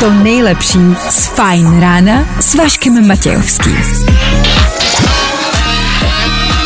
[0.00, 0.78] to nejlepší
[1.10, 3.76] z Fajn rána s Vaškem Matějovským.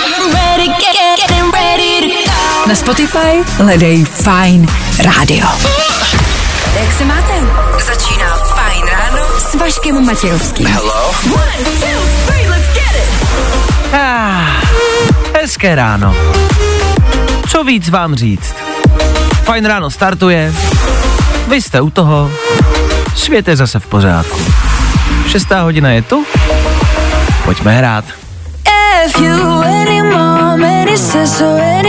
[0.07, 2.68] I'm ready, get, get, getting ready to go.
[2.68, 4.66] Na Spotify hledej Fajn
[4.98, 5.46] rádio.
[6.80, 7.32] Jak se máte?
[7.86, 10.66] Začíná Fajn ráno s Vaškem Matějovským.
[10.66, 13.08] One, two, three, let's get it.
[13.92, 14.61] Ah,
[15.40, 16.14] hezké ráno.
[17.55, 18.54] Co víc vám říct?
[19.43, 20.54] Fajn ráno startuje,
[21.49, 22.30] vy jste u toho,
[23.17, 24.40] svět je zase v pořádku.
[25.29, 26.25] Šestá hodina je tu,
[27.44, 28.04] pojďme hrát.
[29.07, 31.46] If you any mom, any sister,
[31.79, 31.85] any.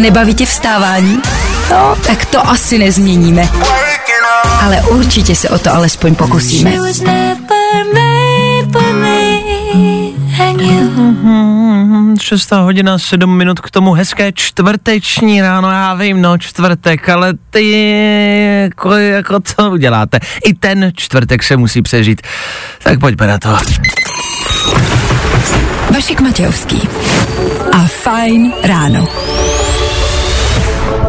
[0.00, 1.22] Nebaví tě vstávání?
[1.70, 3.48] No, tak to asi nezměníme.
[4.62, 6.72] Ale určitě se o to alespoň pokusíme.
[12.38, 18.62] 6 hodina 7 minut k tomu hezké čtvrteční ráno, já vím, no čtvrtek, ale ty
[18.62, 20.18] jako, jako co uděláte?
[20.44, 22.22] I ten čtvrtek se musí přežít.
[22.82, 23.48] Tak pojďme na to.
[25.94, 26.88] Vašek Matějovský
[27.72, 29.08] a Fajn ráno.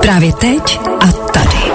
[0.01, 1.71] Právě teď a tady.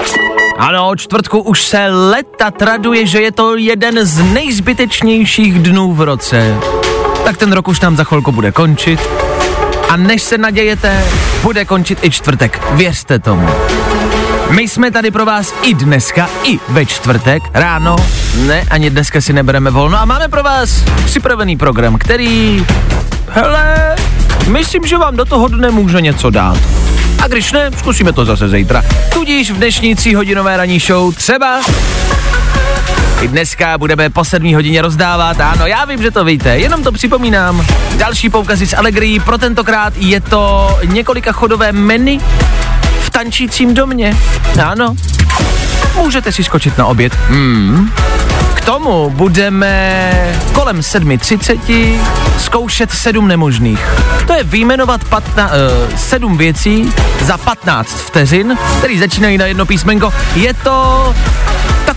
[0.57, 6.55] Ano, čtvrtku už se leta traduje, že je to jeden z nejzbytečnějších dnů v roce
[7.29, 8.99] tak ten rok už nám za chvilku bude končit.
[9.89, 11.03] A než se nadějete,
[11.41, 12.61] bude končit i čtvrtek.
[12.71, 13.47] Věřte tomu.
[14.49, 17.95] My jsme tady pro vás i dneska, i ve čtvrtek ráno.
[18.35, 22.65] Ne, ani dneska si nebereme volno a máme pro vás připravený program, který,
[23.29, 23.95] hele,
[24.47, 26.57] myslím, že vám do toho dne může něco dát.
[27.23, 28.83] A když ne, zkusíme to zase zítra.
[29.13, 31.61] Tudíž v dnešní tříhodinové ranní show třeba
[33.21, 36.91] i dneska budeme po sedmí hodině rozdávat, ano, já vím, že to víte, jenom to
[36.91, 37.65] připomínám.
[37.97, 42.19] Další poukazy z Allegri, pro tentokrát je to několika chodové menu
[42.99, 44.17] v tančícím domě.
[44.65, 44.95] Ano,
[45.95, 47.17] můžete si skočit na oběd.
[47.29, 47.91] Hmm.
[48.53, 50.13] K tomu budeme
[50.53, 51.99] kolem 7.30
[52.37, 53.85] zkoušet sedm nemožných.
[54.27, 60.13] To je vyjmenovat patna, uh, sedm věcí za 15 vteřin, který začínají na jedno písmenko.
[60.35, 61.15] Je to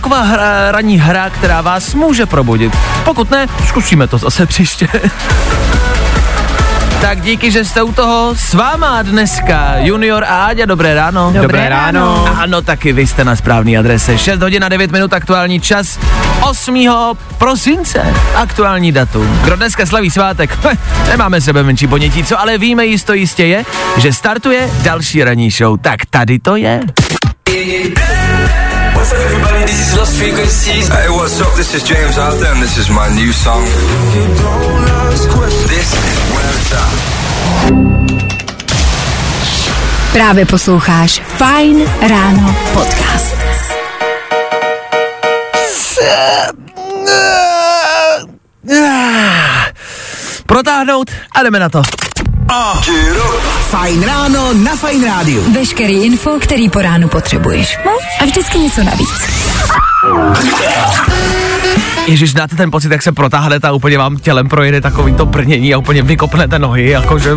[0.03, 2.77] taková hra, ranní hra, která vás může probudit.
[3.05, 4.87] Pokud ne, zkusíme to zase příště.
[7.01, 8.35] Tak díky, že jste u toho.
[8.37, 11.25] S váma dneska Junior a Áďa, dobré ráno.
[11.25, 12.25] Dobré Dobré ráno.
[12.37, 14.17] Ano, taky vy jste na správné adrese.
[14.17, 15.99] 6 hodin a 9 minut aktuální čas.
[16.41, 16.87] 8.
[17.37, 19.39] prosince aktuální datum.
[19.43, 20.59] Kdo dneska slaví svátek?
[21.07, 23.65] Nemáme sebe menší ponětí, co ale víme jisto jistě je,
[23.97, 25.79] že startuje další ranní show.
[25.81, 26.81] Tak tady to je.
[29.03, 29.65] What's up, everybody?
[29.65, 30.87] This is Lost Frequencies.
[30.87, 31.53] Hey, what's up?
[31.57, 33.65] This is James Arthur, and this is my new song.
[35.67, 36.95] This is where it's at.
[40.13, 43.35] Právě posloucháš Fajn ráno podcast.
[50.45, 51.81] Protáhnout a jdeme na to.
[53.69, 55.53] Fajn ráno na Fajn rádiu.
[55.53, 57.77] Veškerý info, který po ránu potřebuješ.
[57.85, 57.91] No
[58.21, 59.09] a vždycky něco navíc.
[62.07, 65.73] Ježíš, znáte ten pocit, jak se protáhnete a úplně vám tělem projede takový to brnění
[65.73, 67.35] a úplně vykopnete nohy, jakože...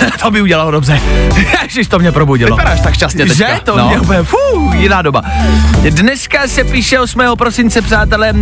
[0.22, 1.00] to by udělalo dobře.
[1.62, 2.56] Ježíš, to mě probudilo.
[2.56, 3.54] Vypadáš tak šťastně teďka.
[3.54, 3.60] Že?
[3.64, 3.88] To No.
[3.88, 5.22] mě úplně, fů, jiná doba.
[5.90, 7.20] Dneska se píše 8.
[7.38, 8.32] prosince, přátelé,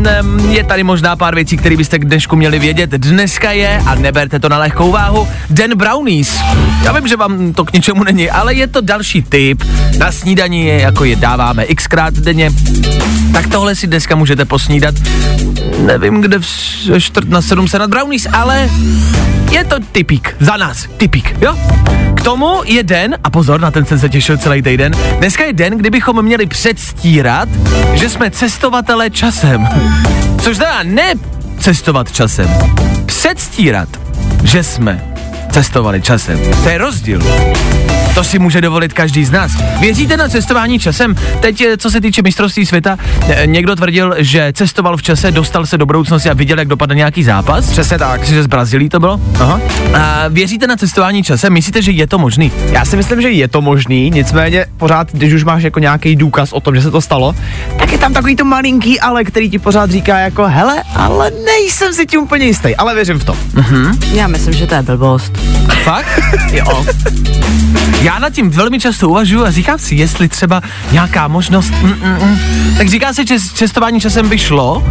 [0.50, 2.90] je tady možná pár věcí, které byste k dnešku měli vědět.
[2.90, 6.40] Dneska je, a neberte to na lehkou váhu, Den brownies.
[6.82, 9.64] Já vím, že vám to k ničemu není, ale je to další typ.
[9.98, 12.50] Na snídaní je, jako je dáváme xkrát denně.
[13.32, 14.94] Tak tohle si dneska můžete posnídat.
[15.86, 16.46] Nevím, kde v
[17.00, 18.70] čtvrt na sedm se nad brownies, ale
[19.50, 20.36] je to typík.
[20.40, 21.58] Za nás, typík, jo?
[22.16, 25.52] K tomu je den, a pozor, na ten jsem se těšil celý týden, dneska je
[25.52, 27.48] den, kdybychom měli předstírat,
[27.94, 29.68] že jsme cestovatelé časem.
[30.42, 31.14] Což znamená ne
[31.58, 32.48] cestovat časem,
[33.06, 33.88] předstírat,
[34.44, 35.13] že jsme
[35.54, 36.38] cestovali časem.
[36.62, 37.20] To je rozdíl.
[38.14, 39.52] To si může dovolit každý z nás.
[39.80, 41.14] Věříte na cestování časem?
[41.40, 42.98] Teď, eh, co se týče mistrovství světa,
[43.28, 46.94] eh, někdo tvrdil, že cestoval v čase, dostal se do budoucnosti a viděl, jak dopadne
[46.94, 47.70] nějaký zápas.
[47.70, 48.20] Přesně tak.
[48.20, 49.20] Myslím, že z Brazílii to bylo.
[49.40, 49.60] Aha.
[49.94, 51.52] A věříte na cestování časem?
[51.52, 52.52] Myslíte, že je to možný?
[52.70, 56.52] Já si myslím, že je to možný, nicméně pořád, když už máš jako nějaký důkaz
[56.52, 57.34] o tom, že se to stalo,
[57.78, 61.92] tak je tam takový to malinký ale, který ti pořád říká jako hele, ale nejsem
[61.92, 63.36] si tím úplně jistý, ale věřím v to.
[64.12, 65.43] Já myslím, že to je blbost.
[65.84, 66.20] Fakt?
[66.52, 66.86] Jo.
[68.02, 70.60] Já nad tím velmi často uvažuji a říkám si, jestli třeba
[70.92, 72.38] nějaká možnost, mm, mm, mm.
[72.78, 74.84] tak říká se, že cestování časem by šlo,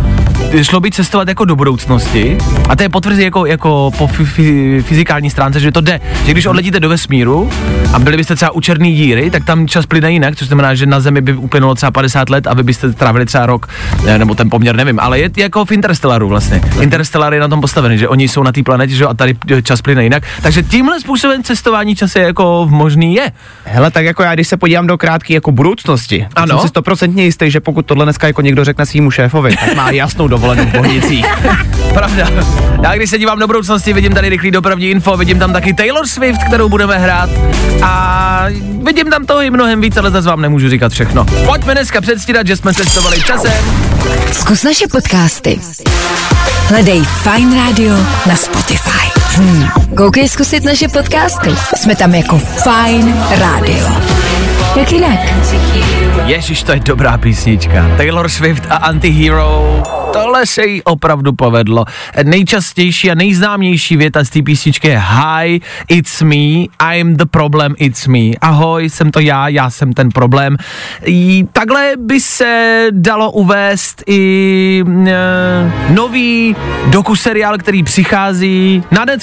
[0.61, 2.37] šlo by cestovat jako do budoucnosti
[2.69, 6.31] a to je potvrzení jako, jako po f- f- fyzikální stránce, že to jde, že
[6.31, 7.49] když odletíte do vesmíru
[7.93, 10.85] a byli byste třeba u černé díry, tak tam čas plyne jinak, což znamená, že
[10.85, 13.69] na Zemi by uplynulo třeba 50 let a vy byste trávili třeba rok,
[14.05, 16.61] ne, nebo ten poměr nevím, ale je jako v Interstellaru vlastně.
[16.81, 19.81] Interstellar je na tom postavený, že oni jsou na té planetě, že a tady čas
[19.81, 23.31] plyne jinak, takže tímhle způsobem cestování čase jako možný je.
[23.63, 26.47] Hele, tak jako já, když se podívám do krátké jako budoucnosti, Ano.
[26.47, 29.91] jsem si stoprocentně jistý, že pokud tohle dneska jako někdo řekne svýmu šéfovi, tak má
[29.91, 31.25] jasnou dovolenou v Bohnicích.
[31.93, 32.29] Pravda.
[32.83, 36.07] Já když se dívám do budoucnosti, vidím tady rychlý dopravní info, vidím tam taky Taylor
[36.07, 37.29] Swift, kterou budeme hrát
[37.83, 38.45] a
[38.83, 41.25] vidím tam toho i mnohem víc, ale zase vám nemůžu říkat všechno.
[41.25, 43.51] Pojďme dneska předstírat, že jsme cestovali časem.
[44.31, 45.59] Zkus naše podcasty.
[46.67, 47.95] Hledej Fine Radio
[48.27, 49.22] na Spotify.
[49.35, 49.67] Hmm.
[49.97, 51.49] Koukej zkusit naše podcasty.
[51.75, 53.87] Jsme tam jako Fine Radio.
[54.75, 55.19] Jak jinak?
[56.25, 57.91] Ježíš, to je dobrá písnička.
[57.97, 59.83] Taylor Swift a Antihero.
[60.13, 61.85] Tohle se jí opravdu povedlo.
[62.23, 66.65] Nejčastější a nejznámější věta z té písničky je Hi, it's me,
[66.95, 68.19] I'm the problem, it's me.
[68.41, 70.57] Ahoj, jsem to já, já jsem ten problém.
[71.51, 75.13] Takhle by se dalo uvést i e,
[75.89, 76.55] nový
[76.87, 79.22] dokuseriál, který přichází na Netflix.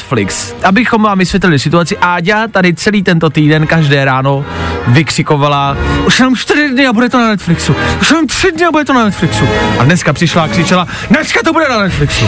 [0.62, 4.44] Abychom vám vysvětlili situaci, Áďa tady celý tento týden každé ráno
[4.87, 5.76] vykřikovala,
[6.06, 7.76] už jenom čtyři dny a bude to na Netflixu.
[8.00, 9.49] Už jenom tři dny a bude to na Netflixu.
[9.79, 12.25] A dneska přišla a křičela, dneska to bude na Netflixu.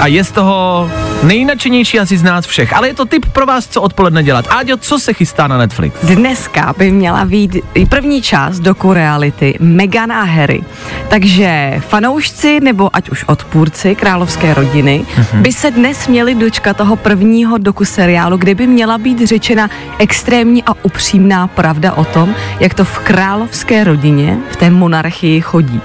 [0.00, 0.90] A je z toho
[1.22, 2.72] nejnačenější asi z nás všech.
[2.72, 4.44] Ale je to tip pro vás, co odpoledne dělat.
[4.50, 5.96] Áďo, co se chystá na Netflix?
[6.02, 10.62] Dneska by měla být i první část doku reality Meghan a Harry.
[11.08, 15.04] Takže fanoušci nebo ať už odpůrci královské rodiny
[15.34, 20.64] by se dnes měli dočkat toho prvního doku seriálu, kde by měla být řečena extrémní
[20.64, 25.80] a upřímná pravda o tom, jak to v královské rodině, v té monarchii chodí.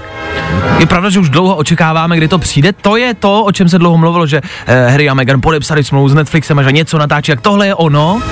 [0.78, 2.72] Je pravda, že už dlouho očekáváme, kdy to přijde.
[2.72, 6.08] To je to, o čem se dlouho mluvilo, že eh, Harry a Meghan podepsali smlouvu
[6.08, 8.22] s Netflixem a že něco natáčí, jak tohle je ono.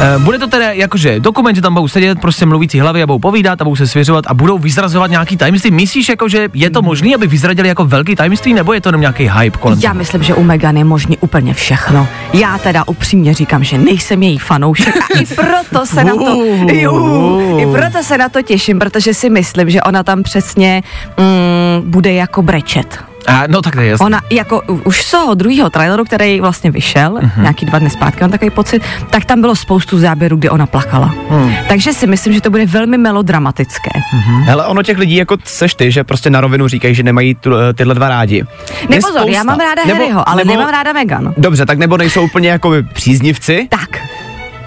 [0.00, 3.18] Eh, bude to teda jakože dokument, že tam budou sedět prostě mluvící hlavy a budou
[3.18, 5.70] povídat a budou se svěřovat a budou vyzrazovat nějaký tajemství.
[5.70, 9.00] Myslíš, jako, že je to možné, aby vyzradili jako velký tajemství, nebo je to jenom
[9.00, 9.78] nějaký hype kolem?
[9.82, 12.08] Já myslím, že u Megan je možný úplně všechno.
[12.32, 17.58] Já teda upřímně říkám, že nejsem její fanoušek a i proto se na to, Juhu,
[17.58, 20.82] i proto se na to těším, protože si myslím, že ona tam přesně
[21.18, 21.35] mm,
[21.84, 22.98] bude jako brečet.
[23.26, 24.06] A, no tak to je jasný.
[24.06, 27.40] Ona jako už z toho druhého traileru, který vlastně vyšel, uh-huh.
[27.40, 31.14] nějaký dva dny zpátky, mám takový pocit, tak tam bylo spoustu záběrů, kdy ona plakala.
[31.30, 31.54] Hmm.
[31.68, 33.90] Takže si myslím, že to bude velmi melodramatické.
[34.14, 34.42] Mhm.
[34.42, 37.50] Hele, ono těch lidí jako seš ty, že prostě na rovinu říkají, že nemají tu,
[37.74, 38.44] tyhle dva rádi.
[38.88, 39.44] Ne Je pozor, já spousta.
[39.44, 41.34] mám ráda Nebo- Harryho, ale nebo- nemám ráda Megan.
[41.36, 43.98] Dobře, tak nebo nejsou úplně jako příznivci, Tak,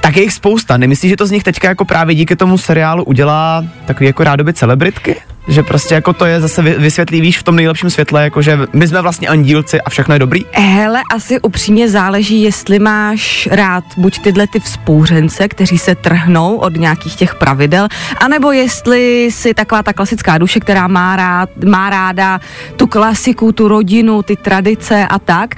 [0.01, 0.77] tak je jich spousta.
[0.77, 4.53] Nemyslíš, že to z nich teďka jako právě díky tomu seriálu udělá takový jako rádoby
[4.53, 5.15] celebritky?
[5.47, 8.59] Že prostě jako to je zase vy- vysvětlí, víš, v tom nejlepším světle, jako že
[8.73, 10.45] my jsme vlastně andílci a všechno je dobrý?
[10.53, 16.77] Hele, asi upřímně záleží, jestli máš rád buď tyhle ty vzpouřence, kteří se trhnou od
[16.77, 17.87] nějakých těch pravidel,
[18.19, 22.39] anebo jestli si taková ta klasická duše, která má, rád, má ráda
[22.75, 25.55] tu klasiku, tu rodinu, ty tradice a tak.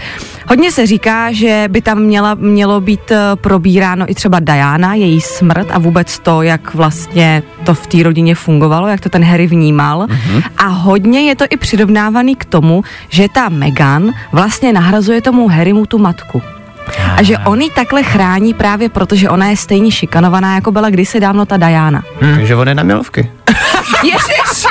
[0.47, 5.21] Hodně se říká, že by tam měla, mělo být eh, probíráno i třeba Diana, její
[5.21, 9.47] smrt a vůbec to, jak vlastně to v té rodině fungovalo, jak to ten Harry
[9.81, 10.07] vnímal.
[10.07, 10.43] Mm-hmm.
[10.57, 15.85] A hodně je to i přirovnávaný k tomu, že ta Meghan vlastně nahrazuje tomu Harrymu
[15.85, 16.41] tu matku.
[17.17, 20.89] A že on ji takhle chrání právě proto, že ona je stejně šikanovaná, jako byla
[20.89, 22.03] kdysi dávno ta Diana.
[22.21, 22.35] Hmm.
[22.35, 23.31] Takže on je na milovky.
[24.03, 24.65] Ježiš!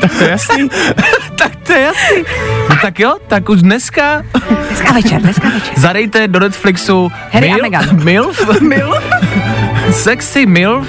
[0.00, 0.68] tak to je jasný.
[1.38, 2.24] tak to je jasný.
[2.70, 4.22] No tak jo, tak už dneska
[4.68, 5.74] Dneska večer, dneska večer.
[5.76, 8.04] zadejte do Netflixu Harry a Mil- Meghan.
[8.04, 8.60] Milf?
[8.60, 9.02] Milf?
[9.92, 10.86] Sexy Milf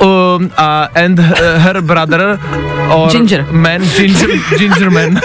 [0.00, 1.24] um, uh, and uh,
[1.58, 2.38] her brother
[2.90, 3.46] or Ginger.
[3.50, 5.20] man, ginger, ginger man.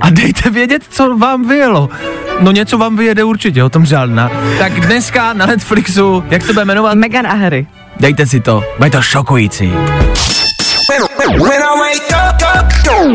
[0.00, 1.88] a dejte vědět, co vám vyjelo.
[2.40, 4.30] No něco vám vyjede určitě, o tom žádná.
[4.58, 6.94] Tak dneska na Netflixu, jak se bude jmenovat?
[6.94, 7.66] Megan a Harry.
[8.00, 9.72] Dejte si to, bude to šokující.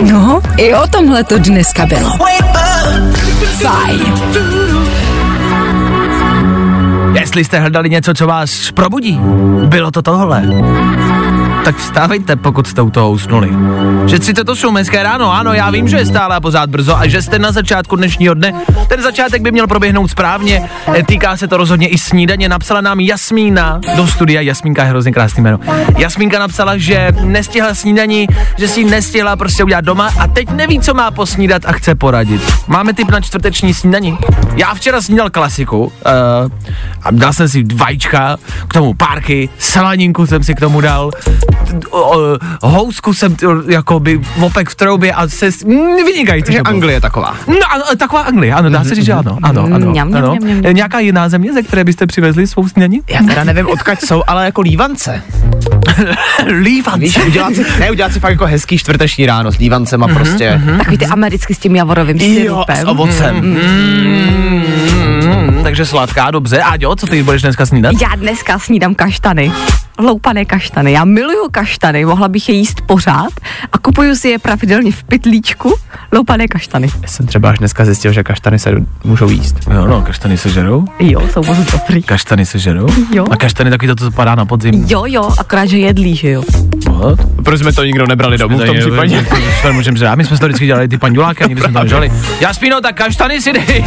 [0.01, 2.09] No, i o tomhle to dneska bylo.
[3.61, 4.13] Fajn.
[7.13, 9.19] Jestli jste hledali něco, co vás probudí,
[9.65, 10.43] bylo to tohle.
[11.65, 13.49] Tak vstávejte, pokud jste u toho usnuli.
[14.05, 17.21] Že 38 hezké ráno, ano, já vím, že je stále a pořád brzo a že
[17.21, 18.53] jste na začátku dnešního dne.
[18.87, 22.49] Ten začátek by měl proběhnout správně, E, týká se to rozhodně i snídaně.
[22.49, 25.59] Napsala nám Jasmína do studia, Jasmínka je hrozně krásný jméno.
[25.97, 30.93] Jasmínka napsala, že nestihla snídaní, že si nestihla prostě udělat doma a teď neví, co
[30.93, 32.41] má posnídat a chce poradit.
[32.67, 34.17] Máme tip na čtvrteční snídaní.
[34.55, 35.91] Já včera snídal klasiku uh,
[37.03, 38.37] a dal jsem si vajíčka,
[38.67, 41.11] k tomu párky, salaninku jsem si k tomu dal,
[42.61, 45.49] housku jsem t- jakoby opek v troubě a se
[46.05, 46.45] vynikající.
[46.45, 46.59] Takže.
[46.59, 47.35] Anglie je taková.
[47.47, 50.35] No, ano, taková Anglie, ano, dá se říct, že ano, ano, ano, Mňam, mňam, ano.
[50.41, 50.73] mňam, mňam.
[50.73, 53.01] Nějaká jiná země, ze které byste přivezli svou snídaní?
[53.09, 55.21] Já teda nevím, odkaď jsou, ale jako lívance.
[56.45, 56.99] Lívance.
[56.99, 60.61] Víš, udělat si, ne, udělat si fakt jako hezký čtvrteční ráno s lívancema prostě.
[60.77, 62.75] Takový ty americky s tím javorovým Jo, syrupem.
[62.77, 63.35] s ovocem.
[64.65, 66.61] Mm, takže sladká, dobře.
[66.61, 67.93] A jo, co ty budeš dneska snídat?
[68.01, 69.51] Já dneska snídám kaštany.
[69.99, 70.91] Loupané kaštany.
[70.91, 73.33] Já miluju kaštany, mohla bych je jíst pořád
[73.71, 75.75] a kupuju si je pravidelně v pytlíčku.
[76.11, 76.87] Loupané kaštany.
[77.01, 78.71] Já jsem třeba až dneska zjistil, že kaštany se
[79.03, 79.55] můžou jíst.
[79.73, 80.85] Jo, no, kaštany se žerou.
[80.99, 82.03] Jo, jsou moc dobrý.
[82.03, 82.87] Kaštany se žerou?
[83.13, 83.25] Jo.
[83.31, 84.85] A kaštany taky to, co padá na podzim.
[84.87, 86.43] Jo, jo, akorát, že jedlí, že jo.
[86.99, 87.19] What?
[87.43, 89.25] Proč jsme to nikdo nebrali domů v tom případě?
[89.61, 92.11] To můžeme říct, my jsme to vždycky dělali ty panduláky a nikdy jsme to nežali.
[92.39, 93.85] Jaspino, tak kaštany si dej.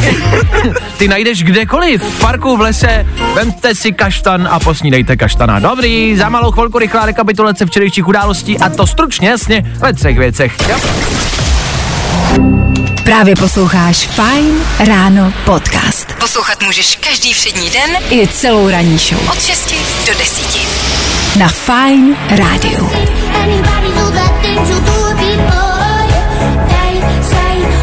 [0.99, 5.59] ty najdeš kdekoliv, v parku, v lese, vemte si kaštan a posnídejte kaštana.
[5.59, 10.57] Dobrý, za malou chvilku rychlá rekapitulace včerejších událostí a to stručně, jasně, ve třech věcech.
[10.69, 10.76] Jo?
[13.04, 16.12] Právě posloucháš Fine Ráno podcast.
[16.12, 19.28] Poslouchat můžeš každý všední den i celou ranní show.
[19.33, 19.75] Od 6
[20.07, 21.12] do 10.
[21.38, 22.16] Na Fine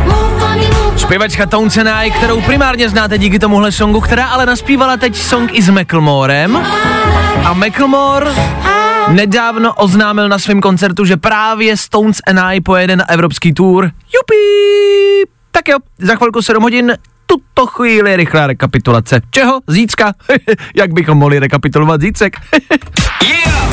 [0.05, 5.61] move Zpěvačka Townsend kterou primárně znáte díky tomuhle songu, která ale naspívala teď song i
[5.61, 6.55] s Macklemorem.
[7.45, 8.31] A Macklemore
[9.11, 13.83] nedávno oznámil na svém koncertu, že právě Stones and I pojede na evropský tour.
[13.85, 15.31] Jupi!
[15.51, 16.93] Tak jo, za chvilku 7 hodin,
[17.59, 19.21] tuto chvíli rychlá rekapitulace.
[19.31, 19.59] Čeho?
[19.67, 20.13] Zítřka?
[20.75, 22.35] Jak bychom mohli rekapitulovat zítřek?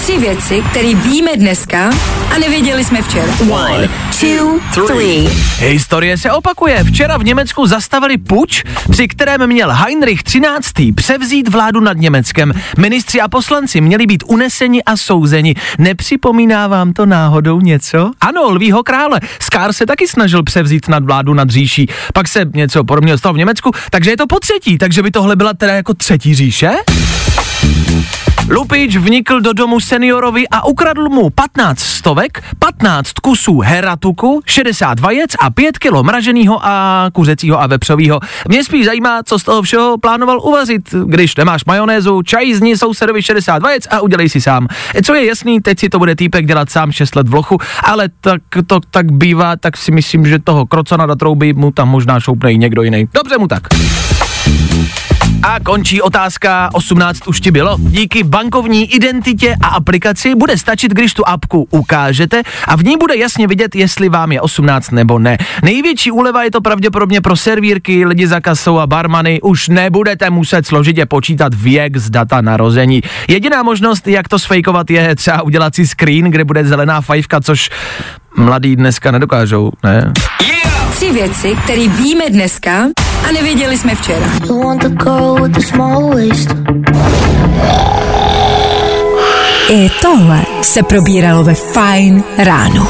[0.07, 1.91] Tři věci, které víme dneska
[2.35, 3.33] a nevěděli jsme včera.
[3.51, 3.89] One,
[4.21, 5.29] two, three.
[5.59, 6.85] Historie se opakuje.
[6.85, 10.93] Včera v Německu zastavili puč, při kterém měl Heinrich XIII.
[10.93, 12.53] převzít vládu nad Německem.
[12.79, 15.55] Ministři a poslanci měli být uneseni a souzeni.
[15.79, 18.11] Nepřipomíná vám to náhodou něco?
[18.21, 19.21] Ano, lvího krále.
[19.41, 21.89] Skár se taky snažil převzít nad vládu nad říší.
[22.15, 24.79] Pak se něco podobného stalo v Německu, takže je to po třetí.
[24.79, 26.71] Takže by tohle byla teda jako třetí říše?
[28.49, 35.31] Lupič vnikl do domu seniorovi a ukradl mu 15 stovek, 15 kusů heratuku, 60 vajec
[35.41, 38.21] a 5 kilo mraženého a kuřecího a vepřového.
[38.49, 42.77] Mě spíš zajímá, co z toho všeho plánoval uvařit, když nemáš majonézu, čaj z ní
[42.77, 44.69] sousedovi 60 vajec a udělej si sám.
[45.05, 48.09] Co je jasný, teď si to bude týpek dělat sám 6 let v lochu, ale
[48.21, 52.21] tak to tak bývá, tak si myslím, že toho krocona do trouby mu tam možná
[52.21, 53.09] šoupne i někdo jiný.
[53.15, 53.63] Dobře mu tak.
[55.43, 57.77] A končí otázka 18 už ti bylo.
[57.81, 63.17] Díky bankovní identitě a aplikaci bude stačit, když tu apku ukážete a v ní bude
[63.17, 65.39] jasně vidět, jestli vám je 18 nebo ne.
[65.63, 69.41] Největší úleva je to pravděpodobně pro servírky, lidi za kasou a barmany.
[69.41, 73.03] Už nebudete muset složitě počítat věk z data narození.
[73.29, 77.71] Jediná možnost, jak to sfejkovat, je třeba udělat si screen, kde bude zelená fajfka, což
[78.37, 80.13] mladí dneska nedokážou, ne?
[80.97, 82.89] Tři věci, které víme dneska
[83.29, 84.27] a nevěděli jsme včera.
[89.71, 92.89] I tohle se probíralo ve Fine ráno.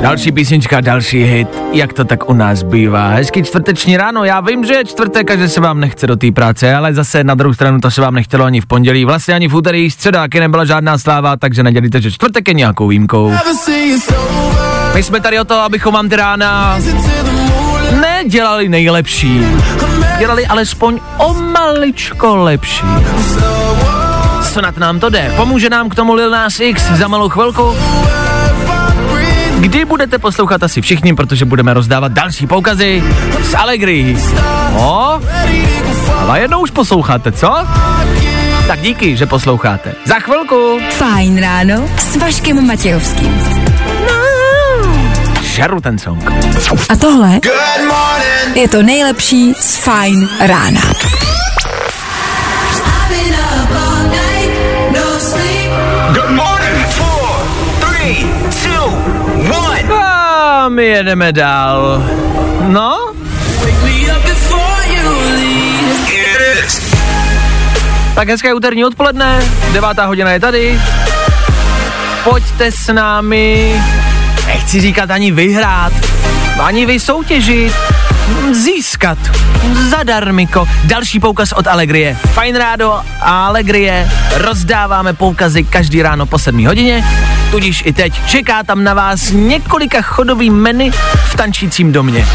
[0.00, 3.08] Další písnička, další hit, jak to tak u nás bývá.
[3.08, 6.32] Hezký čtvrteční ráno, já vím, že je čtvrtek a že se vám nechce do té
[6.32, 9.48] práce, ale zase na druhou stranu to se vám nechtělo ani v pondělí, vlastně ani
[9.48, 13.32] v úterý, středa, taky nebyla žádná sláva, takže nedělíte, že čtvrtek je nějakou výjimkou.
[14.94, 16.78] My jsme tady o to, abychom vám ty rána
[18.00, 19.40] nedělali nejlepší,
[20.18, 22.86] dělali alespoň o maličko lepší.
[24.42, 25.32] Snad nám to jde.
[25.36, 27.76] Pomůže nám k tomu Lil Nas X za malou chvilku.
[29.58, 33.04] Kdy budete poslouchat asi všichni, protože budeme rozdávat další poukazy
[33.50, 34.16] z Allegri.
[34.74, 35.20] No,
[36.28, 37.54] ale jednou už posloucháte, co?
[38.66, 39.94] Tak díky, že posloucháte.
[40.04, 43.71] Za chvilku Fajn ráno s Vaškem Matějovským.
[45.52, 46.24] Žeru ten song.
[46.88, 47.40] A tohle
[48.54, 50.80] je to nejlepší z Fajn rána.
[56.12, 56.86] Good morning.
[56.88, 57.28] Four,
[57.80, 58.26] three,
[58.62, 58.86] two,
[59.52, 59.92] one.
[59.92, 62.02] A my jedeme dál.
[62.60, 63.12] No,
[68.14, 69.42] tak hezké úterní odpoledne,
[69.72, 70.80] devátá hodina je tady.
[72.24, 73.82] pojďte s námi,
[74.72, 75.92] nechci říkat ani vyhrát,
[76.60, 77.74] ani vysoutěžit,
[78.52, 79.18] získat
[79.90, 80.68] zadarmiko.
[80.84, 82.16] Další poukaz od Allegrie.
[82.40, 87.04] Fine Rádo a Allegrie rozdáváme poukazy každý ráno po 7 hodině,
[87.50, 90.90] tudíž i teď čeká tam na vás několika chodový menu
[91.26, 92.26] v tančícím domě.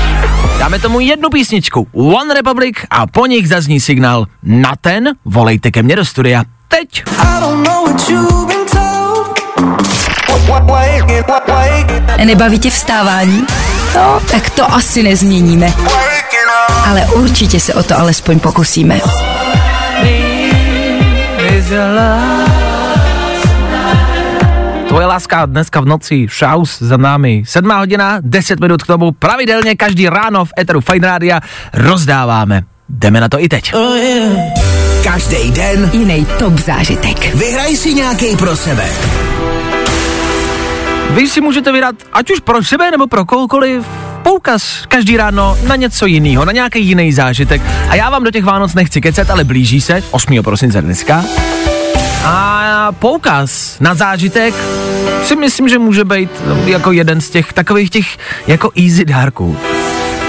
[0.60, 5.84] Dáme tomu jednu písničku One Republic a po nich zazní signál na ten volejte ke
[5.84, 6.44] mně do studia.
[6.68, 7.04] Teď.
[12.26, 13.46] Nebaví tě vstávání?
[13.96, 15.74] No, tak to asi nezměníme.
[16.86, 19.00] Ale určitě se o to alespoň pokusíme.
[24.88, 27.44] Tvoje láska dneska v noci, šaus za námi.
[27.46, 31.40] Sedmá hodina, 10 minut k tomu, pravidelně každý ráno v Eteru Fine Rádia
[31.74, 32.62] rozdáváme.
[32.90, 33.74] Jdeme na to i teď.
[35.04, 37.36] Každý den Jiný top zážitek.
[37.36, 38.86] vyhraj si nějaký pro sebe.
[41.10, 43.86] Vy si můžete vydat, ať už pro sebe nebo pro kohokoliv,
[44.24, 47.62] poukaz každý ráno na něco jiného, na nějaký jiný zážitek.
[47.90, 50.44] A já vám do těch Vánoc nechci kecet, ale blíží se, 8.
[50.44, 51.26] prosince dneska.
[52.26, 54.54] A poukaz na zážitek
[55.24, 56.30] si myslím, že může být
[56.66, 59.58] jako jeden z těch takových těch jako easy dárků.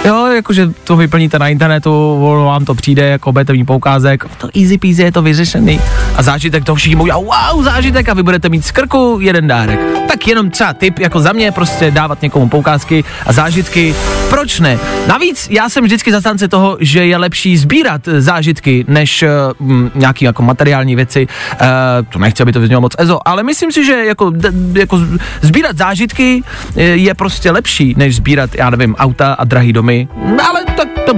[0.04, 5.02] Jo, jakože to vyplníte na internetu, vám to přijde jako mít poukázek, to easy peasy
[5.02, 5.80] je to vyřešený.
[6.16, 9.80] A zážitek to všichni udělá, wow, zážitek a vy budete mít z krku jeden dárek.
[10.08, 13.94] Tak jenom třeba tip jako za mě, prostě dávat někomu poukázky a zážitky,
[14.30, 14.78] proč ne?
[15.06, 19.24] Navíc já jsem vždycky zastánce toho, že je lepší sbírat eh, zážitky, než
[19.58, 21.26] uh, nějaký jako materiální věci.
[21.26, 21.66] Uh,
[22.08, 24.32] to nechci, aby to vyznělo moc ezo, ale myslím si, že jako,
[24.72, 25.00] jako
[25.42, 26.42] sbírat zážitky
[26.76, 30.08] je prostě lepší, než sbírat, já nevím, auta a drahý domy.
[30.48, 31.12] Ale tak to,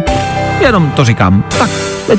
[0.61, 1.45] jenom to říkám.
[1.59, 1.71] Tak,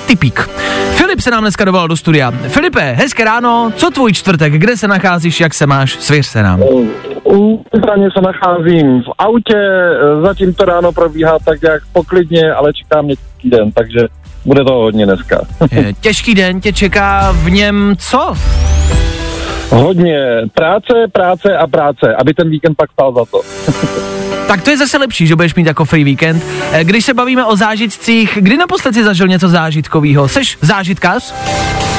[0.07, 0.49] typík.
[0.91, 2.31] Filip se nám dneska dovolal do studia.
[2.31, 6.61] Filipe, hezké ráno, co tvůj čtvrtek, kde se nacházíš, jak se máš, svěř se nám.
[7.25, 9.57] U zbraně se nacházím v autě,
[10.23, 13.99] zatím to ráno probíhá tak nějak poklidně, ale čekám mě těžký den, takže
[14.45, 15.41] bude to hodně dneska.
[16.01, 18.35] Těžký den tě čeká v něm co?
[19.71, 23.41] hodně práce, práce a práce, aby ten víkend pak stál za to.
[24.51, 26.43] Tak to je zase lepší, že budeš mít jako free víkend.
[26.71, 30.27] Eh, Když se bavíme o zážitcích, kdy naposled si zažil něco zážitkového?
[30.27, 31.33] Seš zážitkář?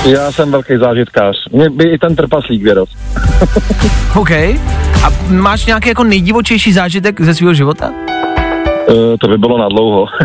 [0.04, 1.37] Já jsem velký zážitkář.
[1.52, 2.97] Mě by i ten trpaslík vyrost.
[4.16, 4.30] OK.
[5.04, 7.90] A máš nějaký jako nejdivočejší zážitek ze svého života?
[8.88, 10.06] E, to by bylo na dlouho.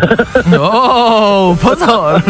[0.50, 2.22] No, pozor.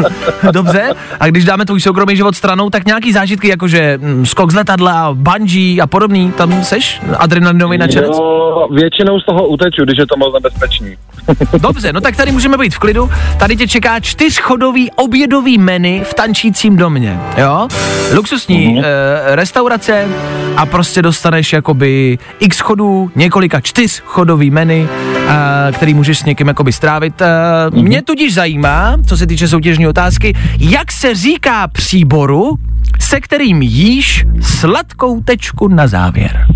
[0.52, 0.92] Dobře.
[1.20, 5.10] A když dáme tvůj soukromý život stranou, tak nějaký zážitky, jakože mm, skok z letadla,
[5.14, 8.10] bungee a podobný, tam seš adrenalinový nadšenec?
[8.10, 10.96] Jo, většinou z toho uteču, když je to moc nebezpečný.
[11.58, 13.10] Dobře, no tak tady můžeme být v klidu.
[13.38, 17.68] Tady tě čeká čtyřchodový obědový menu v tančícím domě, jo?
[18.14, 18.84] Luxusní mm-hmm.
[18.84, 20.08] e, restaurace
[20.56, 24.88] a prostě dostaneš jakoby x chodů, několika čtyřchodový menu,
[25.28, 27.14] e, který můžeš s někým jakoby strávit.
[27.20, 27.82] Mm-hmm.
[27.82, 32.54] Mě tudíž zajímá, co se týče soutěžní otázky, jak se říká příboru,
[33.00, 36.46] se kterým jíš sladkou tečku na závěr.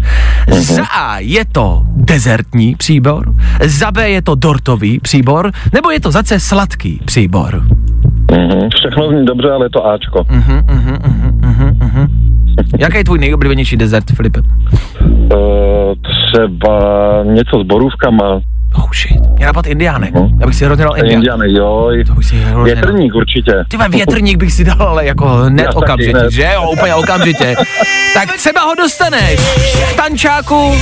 [0.48, 6.10] Za A je to dezertní příbor, za B je to dortový příbor, nebo je to
[6.10, 7.62] za C sladký příbor.
[8.30, 8.68] Mhm.
[8.78, 10.24] Všechno zní dobře, ale je to Ačko.
[12.78, 14.40] Jaký je tvůj nejoblíbenější dezert, Filipe?
[14.40, 14.44] E,
[16.02, 16.78] třeba
[17.24, 18.40] něco s borůvkama.
[18.74, 20.14] Oh shit, mě napad indiánek.
[20.14, 20.38] Mhm.
[20.40, 21.16] Já bych si hrozně dal indiánek.
[21.16, 22.04] Indiany, joj.
[22.04, 22.82] To bych si hrozně dal.
[22.82, 23.52] Větrník určitě.
[23.68, 26.32] Ty větrník bych si dal, ale jako hned Já okamžitě, hned.
[26.32, 27.54] že jo, úplně okamžitě.
[28.14, 29.40] tak třeba ho dostaneš
[29.86, 30.74] v tančáku,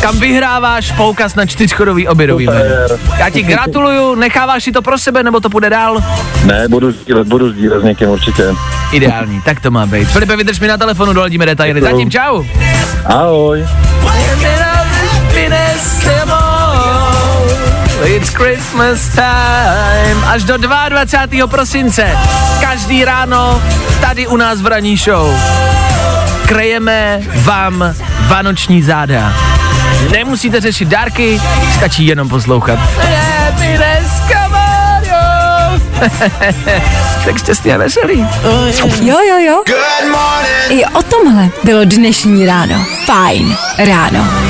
[0.00, 2.74] kam vyhráváš poukaz na čtyřchodový obědový menu.
[3.18, 6.02] Já ti gratuluju, necháváš si to pro sebe, nebo to půjde dál?
[6.44, 8.44] Ne, budu sdílet, budu sdílet s někým určitě.
[8.92, 10.08] Ideální, tak to má být.
[10.08, 11.80] Filipe, vydrž mi na telefonu, doladíme detaily.
[11.82, 12.44] Zatím čau.
[13.06, 13.64] Ahoj.
[18.26, 20.24] It's Christmas time.
[20.26, 21.46] Až do 22.
[21.46, 22.18] prosince.
[22.60, 23.62] Každý ráno
[24.00, 25.34] tady u nás v Raní show.
[26.46, 29.32] Krejeme vám vánoční záda.
[30.12, 31.40] Nemusíte řešit dárky,
[31.74, 32.78] stačí jenom poslouchat.
[37.24, 38.26] Tak šťastný a veselý.
[39.00, 39.62] Jo, jo, jo.
[40.68, 42.86] I o tomhle bylo dnešní ráno.
[43.04, 44.45] Fajn ráno.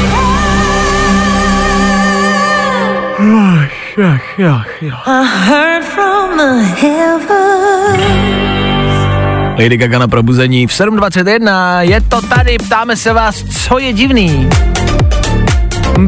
[9.58, 14.48] Lady Gaga na probuzení v 7.21, je to tady, ptáme se vás, co je divný.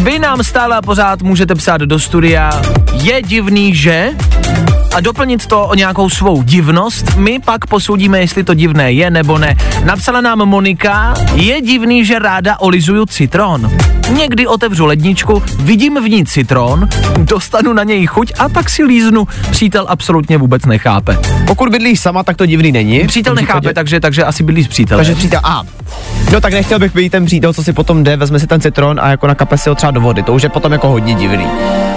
[0.03, 4.11] Vy nám stále a pořád můžete psát do studia, je divný, že...
[4.95, 7.17] a doplnit to o nějakou svou divnost.
[7.17, 9.57] My pak posoudíme, jestli to divné je nebo ne.
[9.85, 13.71] Napsala nám Monika, je divný, že ráda olizuju citron.
[14.13, 19.29] Někdy otevřu ledničku, vidím v ní citron, dostanu na něj chuť a tak si líznu.
[19.51, 21.19] Přítel absolutně vůbec nechápe.
[21.47, 23.07] Pokud bydlíš sama, tak to divný není.
[23.07, 24.99] Přítel nechápe, takže, takže asi bydlí s přítelem.
[25.05, 25.63] Takže přítel, a.
[26.33, 29.01] No tak nechtěl bych být ten přítel, co si potom jde, vezme si ten citron
[29.03, 30.23] a jako nakape si ho třeba do vody.
[30.23, 31.47] To už je potom jako hodně divný.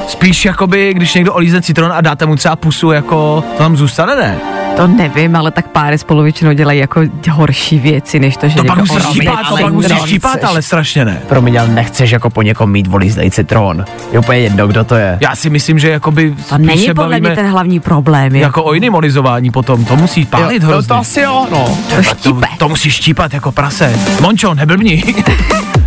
[0.08, 4.16] Spíš jakoby, když někdo olízne citron a dáte mu třeba pusu, jako to tam zůstane,
[4.16, 4.61] ne?
[4.78, 8.64] To nevím, ale tak páry spolu většinou dělají jako horší věci, než to, že To
[8.64, 10.50] pak někdo musíš štípat, to pak musíš štípat, chceš.
[10.50, 11.22] ale strašně ne.
[11.30, 13.86] Promiň, ale nechceš jako po někom mít volízdej citron.
[14.12, 15.18] Je úplně jedno, kdo to je.
[15.22, 18.36] Já si myslím, že jakoby To není se podle mě ten hlavní problém.
[18.36, 20.88] je- jako o jiném olizování potom, to musí pálit hrozně.
[20.88, 21.78] to asi jo, no.
[21.90, 22.48] To to, štípe.
[22.58, 23.96] to musíš štípat jako prase.
[24.22, 25.04] Mončo, neblbni.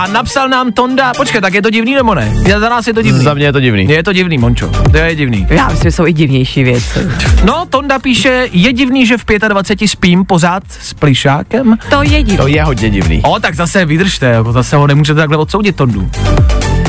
[0.00, 2.32] A napsal nám Tonda, počkej, tak je to divný nebo ne?
[2.46, 3.24] Já za nás je to divný.
[3.24, 3.88] Za mě je to divný.
[3.88, 4.68] Je to divný, Mončo.
[4.90, 5.46] To je divný.
[5.50, 6.98] Já myslím, že jsou i divnější věci.
[7.44, 11.78] No, Tonda píše, je divný, že v 25 spím pořád s plišákem.
[11.90, 12.36] To je divný.
[12.36, 13.20] To je hodně divný.
[13.22, 16.10] O, tak zase vydržte, jako zase ho nemůžete takhle odsoudit, Tondu.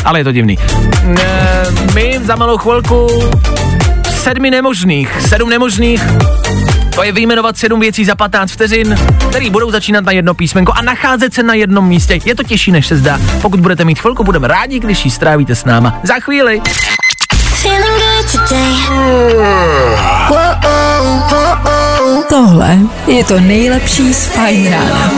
[0.06, 0.58] Ale je to divný.
[1.22, 3.08] E, my za malou chvilku
[4.10, 6.04] sedmi nemožných, sedm nemožných,
[6.96, 8.96] to je vyjmenovat sedm věcí za 15 vteřin,
[9.30, 12.20] které budou začínat na jedno písmenko a nacházet se na jednom místě.
[12.26, 13.20] Je to těžší, než se zdá.
[13.42, 16.00] Pokud budete mít chvilku, budeme rádi, když ji strávíte s náma.
[16.04, 16.62] Za chvíli.
[22.30, 22.78] Tohle
[23.08, 25.12] je to nejlepší z Fajn rána.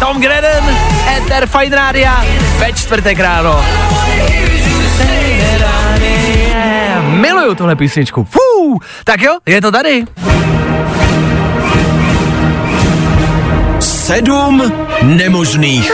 [0.00, 0.76] Tom Grennan,
[1.16, 2.24] Ether Fine Rádia,
[2.58, 3.64] ve čtvrtek ráno.
[7.24, 8.24] Miluju tuhle písničku.
[8.24, 10.04] Fú, tak jo, je to tady.
[13.80, 15.92] Sedm nemožných.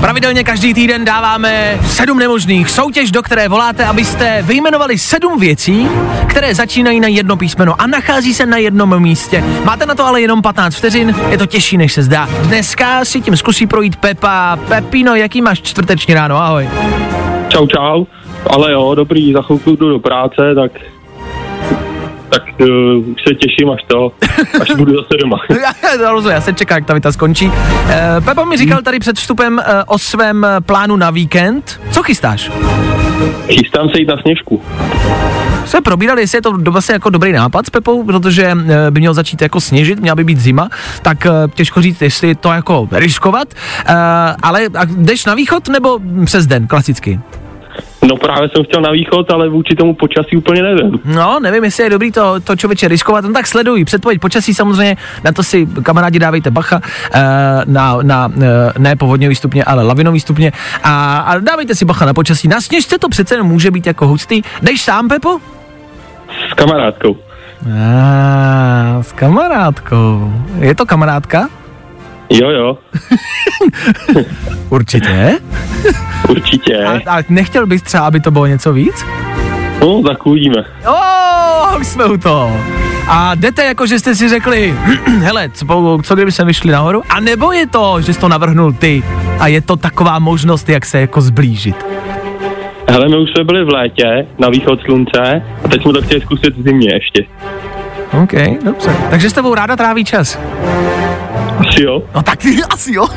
[0.00, 5.88] Pravidelně každý týden dáváme sedm nemožných soutěž, do které voláte, abyste vyjmenovali sedm věcí,
[6.28, 9.44] které začínají na jedno písmeno a nachází se na jednom místě.
[9.64, 12.28] Máte na to ale jenom 15 vteřin, je to těžší, než se zdá.
[12.42, 14.58] Dneska si tím zkusí projít Pepa.
[14.68, 16.36] Pepino, jaký máš čtvrteční ráno?
[16.36, 16.68] Ahoj.
[17.52, 18.06] Čau, čau.
[18.50, 20.72] Ale jo, dobrý, za chvilku jdu do práce, tak
[22.32, 22.66] tak uh,
[23.28, 24.12] se těším, až to,
[24.60, 25.36] až budu zase doma.
[25.62, 27.52] Já, já rozumím, já se čekám, jak ta věta skončí.
[27.88, 31.80] E, Pepa mi říkal tady před vstupem e, o svém eh, plánu na víkend.
[31.90, 32.50] Co chystáš?
[33.46, 34.62] Chystám se jít na sněžku.
[35.64, 39.14] jsme probírali, jestli je to vlastně jako dobrý nápad s Pepou, protože eh, by měl
[39.14, 40.68] začít jako sněžit, měla by být zima,
[41.02, 43.48] tak eh, těžko říct, jestli to jako riskovat,
[43.86, 43.94] Eh,
[44.42, 44.60] ale
[44.96, 47.20] jdeš na východ nebo přes den, klasicky?
[48.08, 51.00] No právě jsem chtěl na východ, ale vůči tomu počasí úplně nevím.
[51.04, 54.96] No, nevím, jestli je dobrý to, to člověče riskovat, no tak sleduj, předpověď počasí samozřejmě,
[55.24, 56.80] na to si kamarádi dávejte bacha,
[57.14, 57.20] eh,
[57.66, 62.14] na, na eh, ne povodňový stupně, ale lavinový stupně a, a dávejte si bacha na
[62.14, 64.42] počasí, na sněžce to přece jenom může být jako hustý.
[64.62, 65.38] Jdeš sám, Pepo?
[66.50, 67.16] S kamarádkou.
[67.66, 70.32] A, s kamarádkou.
[70.58, 71.48] Je to kamarádka?
[72.32, 72.78] Jo, jo,
[74.68, 75.38] Určitě.
[76.28, 76.84] určitě.
[76.84, 79.04] A, a nechtěl bys třeba, aby to bylo něco víc?
[79.80, 80.64] No, tak uvidíme.
[80.88, 82.56] O, už jsme u toho.
[83.08, 84.74] A jdete jako, že jste si řekli,
[85.20, 87.02] hele, co, co kdyby se vyšli nahoru?
[87.08, 89.02] A nebo je to, že jsi to navrhnul ty
[89.38, 91.86] a je to taková možnost, jak se jako zblížit?
[92.88, 96.20] Hele, my už jsme byli v létě, na východ slunce, a teď jsme to chtěli
[96.20, 97.24] zkusit v zimě ještě.
[98.22, 98.90] OK, dobře.
[99.10, 100.38] Takže s tebou ráda tráví čas.
[101.58, 102.02] Asi jo.
[102.14, 102.38] No tak
[102.70, 103.08] asi jo.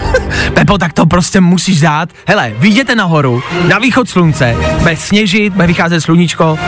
[0.54, 2.10] Pepo, tak to prostě musíš dát.
[2.28, 6.60] Hele, vyjděte nahoru, na východ slunce, bude sněžit, bude vycházet sluníčko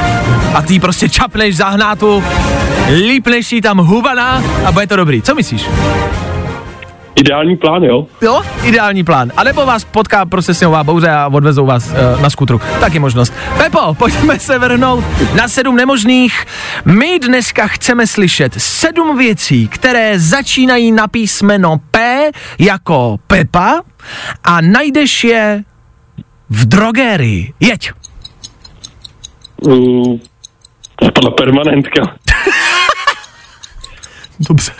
[0.53, 2.23] a ty prostě čapneš za hnátu,
[3.08, 5.21] lípneš tam hubana a bude to dobrý.
[5.21, 5.62] Co myslíš?
[7.17, 8.08] Ideální plán, jo?
[8.21, 9.32] Jo, ideální plán.
[9.38, 12.62] A nebo vás potká prostě sněhová bouře a odvezou vás uh, na skutru.
[12.80, 13.34] Taky možnost.
[13.58, 15.03] Pepo, pojďme se vrhnout
[15.36, 16.45] na sedm nemožných.
[16.86, 23.82] My dneska chceme slyšet sedm věcí, které začínají na písmeno P jako Pepa
[24.43, 25.63] a najdeš je
[26.49, 27.53] v drogérii.
[27.60, 27.91] Jeď.
[29.62, 30.19] Uh,
[31.03, 32.01] spadla permanentka.
[34.39, 34.71] Dobře.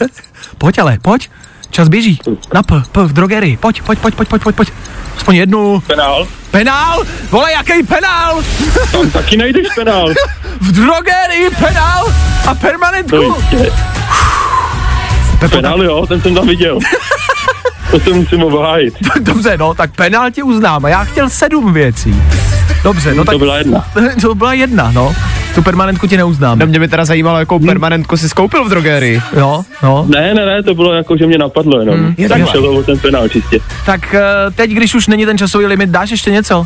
[0.58, 1.30] Pojď ale, pojď.
[1.72, 2.20] Čas běží.
[2.54, 3.58] Na P, P v drogerii.
[3.58, 4.70] Pojď, pojď, pojď, pojď, pojď, pojď, pojď.
[5.18, 5.80] Aspoň jednu.
[5.88, 6.28] Penál?
[6.52, 7.04] Penál?
[7.32, 8.42] Vole, jaký penál?
[8.92, 10.10] Tam taky najdeš penál.
[10.62, 12.14] v drogerii penál
[12.48, 13.36] a permanentku.
[15.40, 16.80] Pepo, Penál, jo, ten jsem tam viděl.
[17.92, 18.94] To se musím obhájit.
[19.20, 20.86] dobře, no, tak penál ti uznám.
[20.86, 22.16] A já chtěl sedm věcí.
[22.84, 23.88] Dobře, no tak To byla jedna.
[24.22, 25.16] to byla jedna, no.
[25.58, 26.60] Tu permanentku ti neuznám.
[26.60, 29.22] No mě by teda zajímalo, jakou permanentku si skoupil v drogerii.
[29.38, 30.06] Jo, no.
[30.10, 31.96] Ne, ne, ne, to bylo jako, že mě napadlo jenom.
[31.96, 32.52] Hmm, je tak takhle.
[32.52, 33.60] šel o ten penál čistě.
[33.86, 34.22] Tak eh,
[34.56, 36.65] teď, když už není ten časový limit, dáš ještě něco?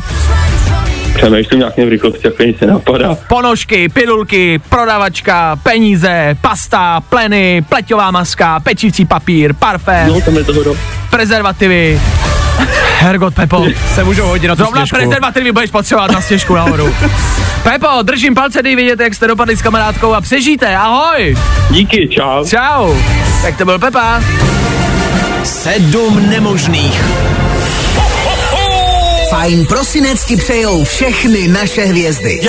[1.14, 3.16] Přemýšlím nějak mě v rychlosti, jak nic nenapadá.
[3.28, 10.62] Ponožky, pilulky, prodavačka, peníze, pasta, pleny, pleťová maska, pečící papír, parfém, No, tam je toho
[10.64, 10.76] do...
[11.10, 12.00] prezervativy.
[13.02, 14.96] Hergot Pepo, Se můžou hodit na tu zrovna sněžku.
[14.96, 16.94] prezervativy budeš potřebovat na stěžku nahoru.
[17.62, 21.36] Pepo, držím palce, dej vidět, jak jste dopadli s kamarádkou a přežijte, ahoj!
[21.70, 22.44] Díky, čau.
[22.48, 22.94] Čau!
[23.42, 24.22] Tak to byl Pepa.
[25.44, 27.04] Sedm nemožných.
[29.30, 32.40] Fajn prosinec ti přejou všechny naše hvězdy.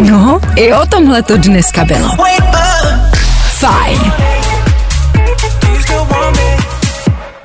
[0.00, 2.08] No, i o tomhle to dneska bylo.
[3.58, 4.12] Fajn.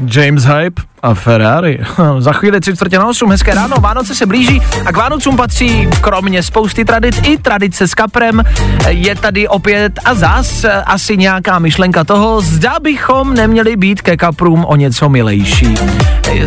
[0.04, 1.80] James Hype a Ferrari.
[2.20, 5.90] Za chvíli tři čtvrtě na osm, hezké ráno, Vánoce se blíží a k Vánocům patří
[6.02, 8.44] kromě spousty tradic i tradice s kaprem.
[8.88, 14.66] Je tady opět a zas asi nějaká myšlenka toho, zda bychom neměli být ke kaprům
[14.66, 15.76] o něco milejší.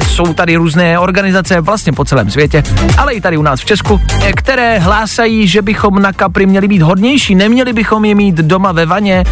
[0.03, 2.63] Jsou tady různé organizace vlastně po celém světě,
[2.97, 4.01] ale i tady u nás v Česku,
[4.37, 8.87] které hlásají, že bychom na kapry měli být hodnější, neměli bychom je mít doma ve
[8.87, 9.25] vaně,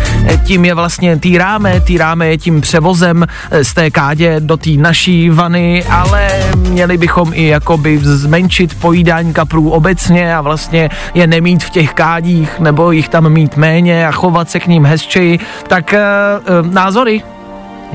[0.44, 3.26] tím je vlastně týráme, týráme je tím převozem
[3.62, 9.70] z té kádě do té naší vany, ale měli bychom i jakoby zmenšit pojídání kaprů
[9.70, 14.50] obecně a vlastně je nemít v těch kádích nebo jich tam mít méně a chovat
[14.50, 15.38] se k ním hezčeji.
[15.68, 17.35] Tak eh, eh, názory?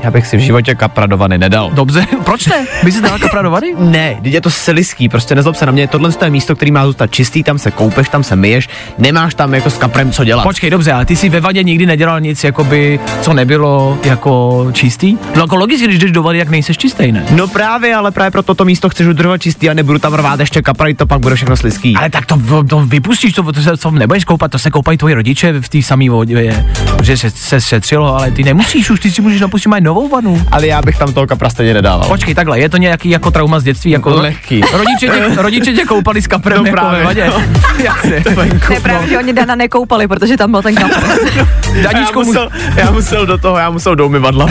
[0.02, 1.70] Já bych si v životě kapra do vany nedal.
[1.74, 2.66] Dobře, proč ne?
[2.84, 3.74] By si dala kapra do vany?
[3.92, 6.86] Ne, teď je to siliský, prostě nezlob se na mě, tohle je místo, který má
[6.86, 10.42] zůstat čistý, tam se koupeš, tam se myješ, nemáš tam jako s kaprem co dělat.
[10.42, 15.16] Počkej, dobře, ale ty si ve vaně nikdy nedělal nic, jakoby, co nebylo jako čistý?
[15.36, 17.24] No jako logicky, když jdeš do vany, jak nejseš čistý, ne?
[17.30, 20.62] No právě, ale právě pro toto místo chceš udržovat čistý a nebudu tam rvát ještě
[20.62, 21.96] kapra, to pak bude všechno sliský.
[21.96, 25.14] Ale tak to, to vypustíš, to, to se to nebudeš koupat, to se koupají tvoji
[25.14, 26.64] rodiče v té samé vodě,
[27.02, 30.42] že se, se šetřilo, ale ty nemusíš už, ty si můžeš napustit novou vanu.
[30.50, 32.08] Ale já bych tam toho kapra stejně nedával.
[32.08, 34.60] Počkej, takhle, je to nějaký jako trauma z dětství, jako Lehký.
[34.72, 36.98] Rodiče tě, rodiče tě koupali s kaprem No jako právě.
[37.00, 37.32] ve vadě.
[37.84, 38.24] Jasně.
[38.70, 40.94] Ne, právě, že oni Dana nekoupali, protože tam byl ten kapr.
[41.74, 44.46] já, Daníčko, mu, musel, já musel do toho, já musel do umyvadla.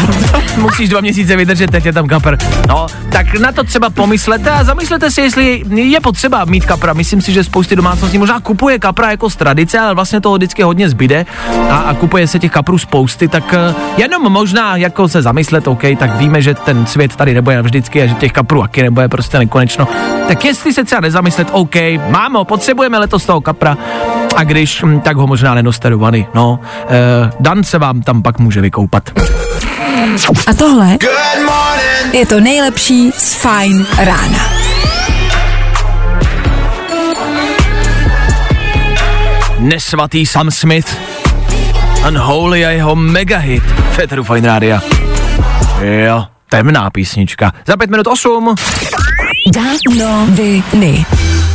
[0.57, 2.37] musíš dva měsíce vydržet, teď je tam kapr.
[2.67, 6.93] No, tak na to třeba pomyslete a zamyslete si, jestli je potřeba mít kapra.
[6.93, 10.63] Myslím si, že spousty domácností možná kupuje kapra jako z tradice, ale vlastně toho vždycky
[10.63, 11.25] hodně zbyde
[11.69, 15.83] a, a kupuje se těch kaprů spousty, tak eh, jenom možná jako se zamyslet, OK,
[15.99, 19.39] tak víme, že ten svět tady nebude vždycky a že těch kaprů taky nebude prostě
[19.39, 19.87] nekonečno.
[20.27, 21.75] Tak jestli se třeba nezamyslet, OK,
[22.09, 23.77] mámo, potřebujeme letos toho kapra
[24.35, 26.27] a když, hm, tak ho možná nenoste do vany.
[26.33, 29.09] No, eh, Dan se vám tam pak může vykoupat.
[30.47, 30.97] A tohle
[32.13, 34.61] je to nejlepší z Fajn rána.
[39.61, 40.97] nesvatý Sam Smith,
[42.07, 44.81] Unholy a jeho mega hit Fetru Fine Rádia.
[45.81, 47.51] Jo, temná písnička.
[47.67, 48.55] Za pět minut osm.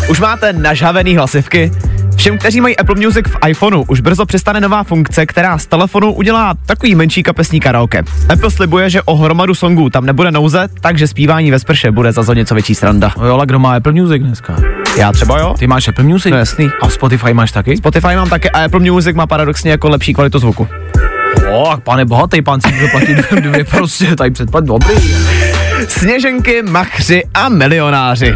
[0.09, 1.73] Už máte nažhavený hlasivky?
[2.17, 6.13] Všem, kteří mají Apple Music v iPhoneu, už brzo přistane nová funkce, která z telefonu
[6.13, 8.03] udělá takový menší kapesní karaoke.
[8.33, 12.35] Apple slibuje, že o hromadu songů tam nebude nouze, takže zpívání ve sprše bude za
[12.35, 13.13] něco větší sranda.
[13.27, 14.57] Jo, ale kdo má Apple Music dneska?
[14.99, 15.55] Já třeba jo?
[15.59, 16.31] Ty máš Apple Music?
[16.31, 16.71] No jasný.
[16.83, 17.77] A Spotify máš taky?
[17.77, 20.69] Spotify mám také a Apple Music má paradoxně jako lepší kvalitu zvuku.
[21.53, 24.95] O, pane bohatý pán si může platit dvě prostě tady předplat dobrý.
[25.89, 28.35] Sněženky, machři a milionáři.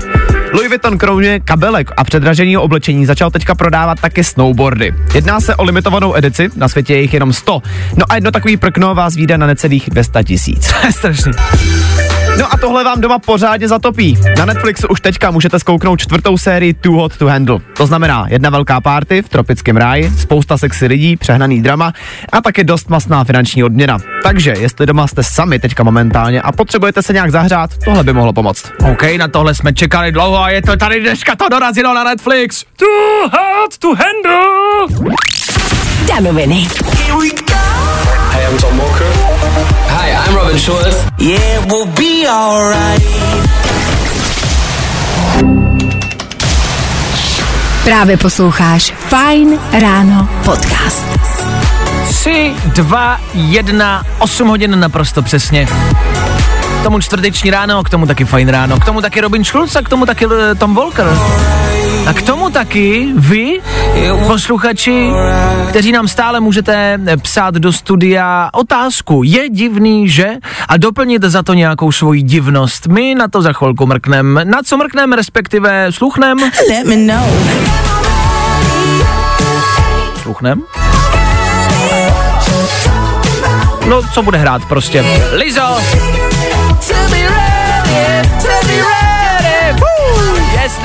[0.52, 4.94] Louis Vuitton kromě kabelek a předraženého oblečení začal teďka prodávat taky snowboardy.
[5.14, 7.62] Jedná se o limitovanou edici, na světě je jich jenom 100.
[7.96, 10.72] No a jedno takový prkno vás vyjde na necelých 200 tisíc.
[10.80, 11.32] To je strašný.
[12.40, 14.18] No a tohle vám doma pořádně zatopí.
[14.38, 17.58] Na Netflixu už teďka můžete zkouknout čtvrtou sérii Too Hot to Handle.
[17.76, 21.92] To znamená jedna velká party v tropickém ráji, spousta sexy lidí, přehnaný drama
[22.32, 23.98] a taky dost masná finanční odměna.
[24.22, 28.32] Takže jestli doma jste sami teďka momentálně a potřebujete se nějak zahřát, tohle by mohlo
[28.32, 28.72] pomoct.
[28.92, 32.64] OK, na tohle jsme čekali dlouho a je to tady dneška to dorazilo na Netflix.
[32.76, 35.16] Too hot to handle.
[36.08, 36.68] Danoviny.
[38.30, 39.29] Hey, I'm Tom Walker.
[40.40, 40.96] Robin Schulz.
[41.18, 43.02] Yeah, we'll be alright.
[47.84, 51.06] Právě posloucháš Fajn ráno podcast.
[52.08, 55.66] 3, 2, 1, 8 hodin naprosto přesně.
[56.80, 59.82] K tomu čtvrteční ráno, k tomu taky fajn ráno, k tomu taky Robin Schulz a
[59.82, 61.06] k tomu taky eh, Tom Walker.
[62.06, 63.60] A k tomu taky vy,
[64.26, 65.10] posluchači,
[65.68, 69.22] kteří nám stále můžete psát do studia otázku.
[69.24, 70.28] Je divný, že?
[70.68, 72.86] A doplnit za to nějakou svoji divnost.
[72.86, 74.40] My na to za chvilku mrknem.
[74.44, 76.38] Na co mrknem, respektive sluchnem?
[76.70, 77.30] Let me know.
[80.22, 80.62] Sluchnem?
[83.88, 85.04] No, co bude hrát prostě?
[85.32, 85.76] Lizo!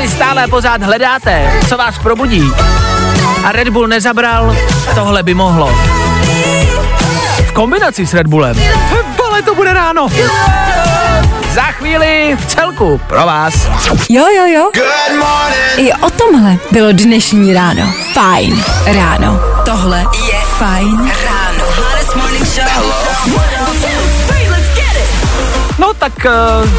[0.05, 2.51] Jestli stále pořád hledáte, co vás probudí
[3.43, 4.55] a Red Bull nezabral,
[4.95, 5.75] tohle by mohlo.
[7.47, 8.57] V kombinaci s Red Bullem.
[9.17, 10.07] Vole, to bude ráno.
[11.53, 13.69] Za chvíli v celku pro vás.
[14.09, 14.71] Jo, jo, jo.
[15.77, 17.93] I o tomhle bylo dnešní ráno.
[18.13, 19.39] Fajn ráno.
[19.65, 21.65] Tohle je Fajn ráno.
[25.79, 26.69] No tak uh,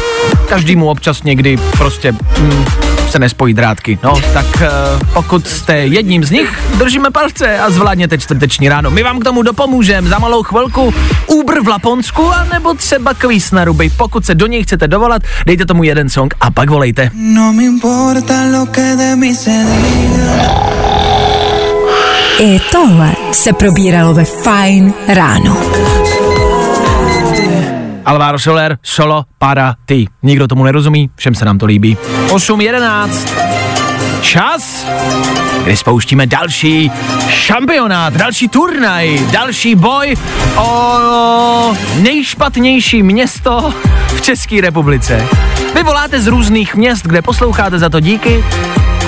[0.45, 2.65] každému občas někdy prostě mm,
[3.17, 3.99] se nespojí drátky.
[4.03, 8.91] No tak uh, pokud jste jedním z nich, držíme palce a zvládněte čtvrteční ráno.
[8.91, 10.93] My vám k tomu dopomůžeme za malou chvilku
[11.27, 13.89] Uber v Laponsku a nebo třeba kvíz na ruby.
[13.97, 17.11] Pokud se do něj chcete dovolat, dejte tomu jeden song a pak volejte.
[17.13, 20.77] No me importa lo que de mí se diga.
[22.39, 25.57] I tohle se probíralo ve Fajn ráno.
[28.07, 30.07] Alvaro Soler, solo para ty.
[30.23, 31.97] Nikdo tomu nerozumí, všem se nám to líbí.
[32.27, 33.09] 8.11.
[34.21, 34.87] Čas,
[35.63, 36.91] kdy spouštíme další
[37.29, 40.15] šampionát, další turnaj, další boj
[40.55, 43.73] o nejšpatnější město
[44.07, 45.27] v České republice.
[45.75, 48.43] Vy voláte z různých měst, kde posloucháte za to díky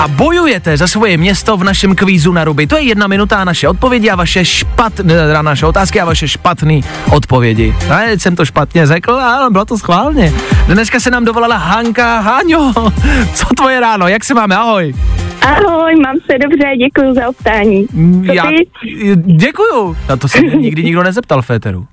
[0.00, 2.66] a bojujete za svoje město v našem kvízu na ruby.
[2.66, 6.80] To je jedna minuta a naše odpovědi a vaše špatné, naše otázky a vaše špatné
[7.12, 7.74] odpovědi.
[7.92, 10.32] A teď jsem to špatně řekl, ale bylo to schválně.
[10.66, 12.20] Dneska se nám dovolala Hanka.
[12.20, 12.72] Háňo,
[13.34, 14.94] co tvoje ráno, jak se máme, ahoj.
[15.42, 17.86] Ahoj, mám se dobře, děkuji za optání.
[18.26, 18.66] Co Já, ty?
[19.16, 19.96] děkuju.
[20.08, 21.86] Na to se nikdy nikdo nezeptal, Féteru.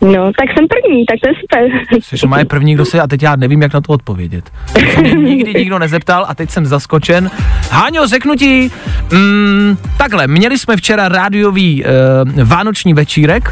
[0.00, 2.00] No, tak jsem první, tak to je super.
[2.18, 4.50] Jsi má první, kdo se, a teď já nevím, jak na to odpovědět.
[5.14, 7.30] Nikdy nikdo nezeptal a teď jsem zaskočen.
[7.70, 8.70] Háňo, řeknu ti,
[9.12, 13.50] mm, takhle, měli jsme včera rádiový uh, vánoční večírek.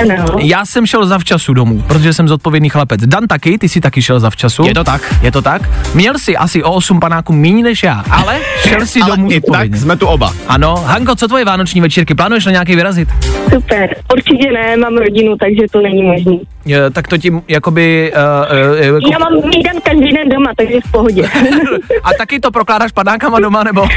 [0.00, 0.26] Ano.
[0.38, 3.00] Já jsem šel zavčasu domů, protože jsem zodpovědný chlapec.
[3.06, 4.64] Dan taky, ty jsi taky šel zavčasu.
[4.66, 5.14] Je to tak.
[5.22, 5.62] Je to tak?
[5.94, 9.40] Měl jsi asi o 8 panáků méně než já, ale šel si Ale domů i
[9.40, 10.32] tak jsme tu oba.
[10.48, 12.14] Ano, Hanko, co tvoje vánoční večírky?
[12.14, 13.08] Plánuješ na nějaký vyrazit?
[13.54, 13.96] Super.
[14.12, 16.40] Určitě ne, mám rodinu, takže to není možný.
[16.64, 18.12] Je, tak to ti jakoby...
[18.16, 21.30] Uh, uh, jako, Já mám mídan každý den doma, takže v pohodě.
[22.04, 23.88] a taky to prokládáš panákama doma, nebo?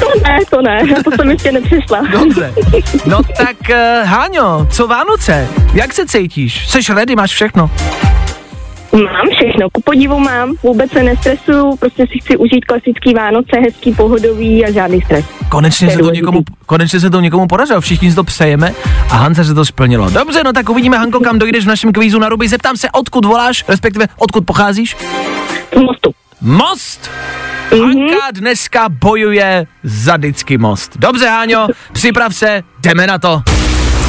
[0.00, 2.00] to ne, to ne, to jsem ještě nepřišla.
[2.12, 2.54] Dobře.
[3.06, 5.48] No tak, uh, Háňo, co Vánoce?
[5.74, 6.68] Jak se cítíš?
[6.68, 7.70] Jsi ready, máš všechno?
[8.92, 13.94] Mám všechno, ku podivu mám, vůbec se nestresuju, prostě si chci užít klasický Vánoce, hezký,
[13.94, 15.24] pohodový a žádný stres.
[15.48, 18.72] Konečně To se to někomu, konečně se to někomu podařilo, všichni si to přejeme
[19.10, 20.10] a Hance se to splnilo.
[20.10, 22.48] Dobře, no tak uvidíme, Hanko, kam dojdeš v našem kvízu na ruby.
[22.48, 24.96] Zeptám se, odkud voláš, respektive odkud pocházíš?
[25.76, 26.10] Z mostu.
[26.40, 27.10] Most!
[27.70, 30.96] Hanka dneska bojuje za vždycky most.
[30.98, 33.42] Dobře, Háňo, připrav se, jdeme na to.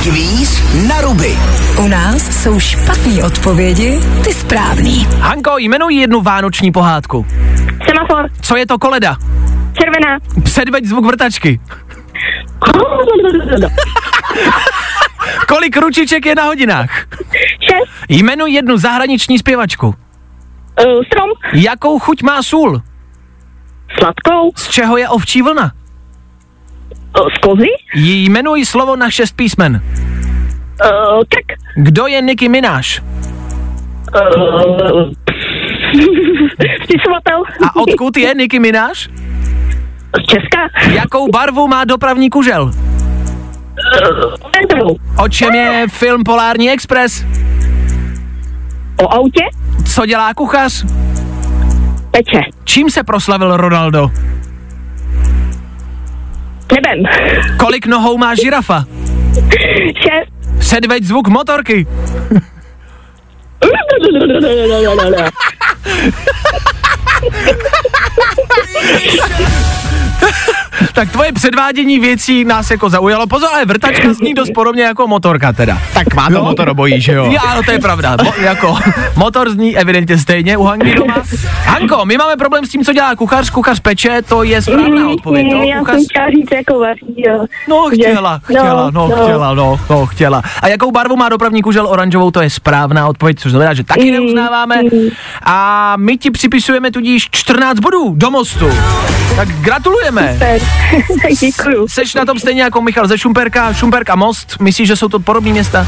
[0.04, 1.38] Kvíz na ruby.
[1.80, 5.08] U nás jsou špatné odpovědi, ty správný.
[5.20, 7.26] Hanko, jmenuj jednu vánoční pohádku.
[7.88, 9.18] Semafor, Co je to koleda?
[9.74, 10.20] červená.
[10.44, 11.60] Předveď zvuk vrtačky.
[15.48, 16.90] Kolik ručiček je na hodinách?
[17.70, 19.88] Šest, Jmenuj jednu zahraniční zpěvačku.
[19.88, 19.94] uh,
[21.06, 22.82] strom, Jakou chuť má sůl?
[24.00, 25.72] sladkou, Z čeho je ovčí vlna?
[27.20, 29.82] Uh, z kozy, Jí Jmenuj slovo na šest písmen.
[30.86, 32.84] uh, krk, Kdo je Nicky Minaj?
[34.16, 35.12] uh,
[36.84, 37.44] spisovatel.
[37.68, 38.94] A odkud je Nicky Minaj?
[38.94, 40.92] Z Česka.
[40.94, 42.72] Jakou barvu má dopravní kužel?
[44.42, 44.98] Oranžovou.
[45.24, 47.26] O čem je film Polární Express?
[49.04, 49.44] O autě,
[49.86, 50.86] Co dělá kuchař?
[52.12, 52.40] peče.
[52.64, 54.12] Čím se proslavil Ronaldo?
[56.76, 57.04] Nebem.
[57.60, 58.86] Kolik nohou má žirafa?
[59.98, 60.60] Šest.
[60.60, 61.88] Předveď zvuk motorky.
[70.94, 73.28] Tak tvoje předvádění věcí nás jako zaujalo.
[73.28, 75.78] Pozor, ale vrtačka zní dost podobně jako motorka teda.
[75.94, 76.44] Tak má to Jo?
[76.44, 77.32] motorobojí, že jo?
[77.32, 78.18] Já, no to je pravda.
[78.24, 78.78] Mo, jako,
[79.16, 81.16] motor zní evidentně stejně u Hanky doma.
[81.66, 83.50] Hanko, my máme problém s tím, co dělá kuchař.
[83.50, 85.48] Kuchař peče, to je správná odpověď.
[85.54, 85.96] No, Já kuchař...
[85.96, 87.46] jsem chtěla říct jako vaří, jo.
[87.70, 89.16] No, Že- chtěla, chtěla, no, no.
[89.24, 90.42] chtěla, no, no, chtěla.
[90.62, 94.06] A jakou barvu má dopravní kužel oranžovou, to je správná odpověď, což znamená, že taky
[94.06, 94.84] Mm, neuznáváme.
[94.84, 94.90] mm.
[95.46, 98.70] a my ti připisujeme tudíž 14 bodů do mostu.
[99.36, 100.34] Tak gratulujeme.
[100.34, 100.62] Super,
[101.40, 101.88] děkuju.
[101.88, 105.20] Seš na tom stejně jako Michal ze Šumperka, Šumperk a Most, myslíš, že jsou to
[105.20, 105.88] podobné města?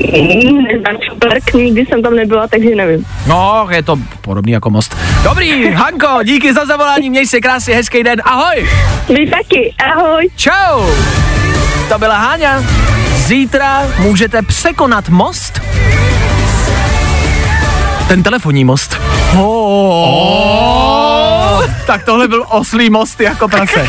[0.00, 3.06] Mm, Neznám Šumperk, nikdy jsem tam nebyla, takže nevím.
[3.26, 4.96] No, je to podobný jako Most.
[5.24, 8.68] Dobrý, Hanko, díky za zavolání, měj se krásně, hezký den, ahoj.
[9.08, 10.28] Vy taky, ahoj.
[10.36, 10.86] Čau.
[11.88, 12.62] To byla Háňa.
[13.16, 15.60] Zítra můžete překonat most.
[18.12, 19.00] Ten telefonní most.
[19.36, 19.64] Oh.
[21.86, 23.88] Tak tohle byl oslý most jako prase.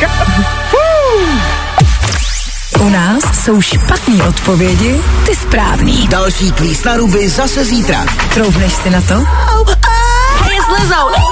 [2.80, 6.08] U nás jsou špatné odpovědi, ty správný.
[6.08, 8.06] Další kvíz na ruby zase zítra.
[8.34, 9.14] Troufneš si na to?
[9.14, 11.23] Hey, it's Lizzo.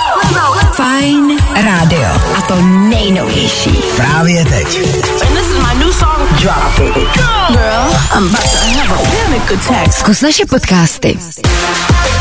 [0.92, 2.08] Fajn rádio.
[2.38, 3.70] A to nejnovější.
[3.96, 4.80] Právě teď.
[5.26, 6.40] And this is my new song.
[6.40, 6.94] Drop it.
[7.48, 9.92] Girl, I'm about to have a panic attack.
[9.92, 11.18] Zkus naše podcasty.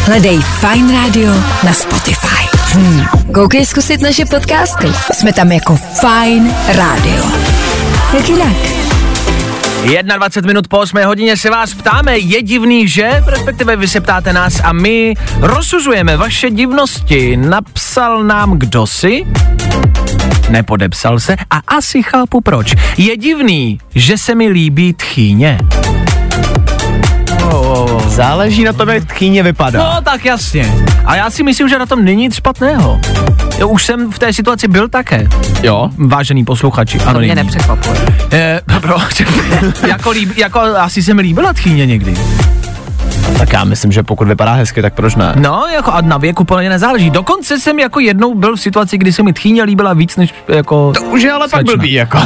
[0.06, 2.58] Hledej Fine Radio na Spotify.
[2.74, 3.06] Hmm.
[3.34, 4.92] Koukej zkusit naše podcasty.
[5.14, 7.26] Jsme tam jako Fine Radio.
[8.14, 8.81] Jak jinak?
[9.82, 13.24] 21 minut po 8 hodině se vás ptáme, je divný, že?
[13.28, 17.38] Respektive vy se ptáte nás a my rozsuzujeme vaše divnosti.
[17.38, 19.26] Napsal nám kdo si?
[20.50, 22.74] Nepodepsal se a asi chápu proč.
[22.98, 25.58] Je divný, že se mi líbí tchýně.
[27.44, 27.81] Oh.
[28.12, 29.80] Záleží na tom, jak tchýně vypadá.
[29.80, 30.76] No tak jasně.
[31.06, 33.00] A já si myslím, že na tom není nic špatného.
[33.58, 35.28] Jo, už jsem v té situaci byl také.
[35.64, 35.90] Jo.
[35.98, 37.14] Vážený posluchači, ano.
[37.14, 38.00] To mě nepřekvapuje.
[38.32, 39.24] Eh, proč?
[39.88, 42.14] jako, líb, jako asi se mi líbila tchýně někdy.
[43.38, 45.34] Tak já myslím, že pokud vypadá hezky, tak proč ne?
[45.36, 47.10] No, jako a na věku plně nezáleží.
[47.10, 50.92] Dokonce jsem jako jednou byl v situaci, kdy se mi tchýně líbila víc než jako...
[50.94, 51.74] To už je ale pak slečna.
[51.74, 52.20] blbý, jako.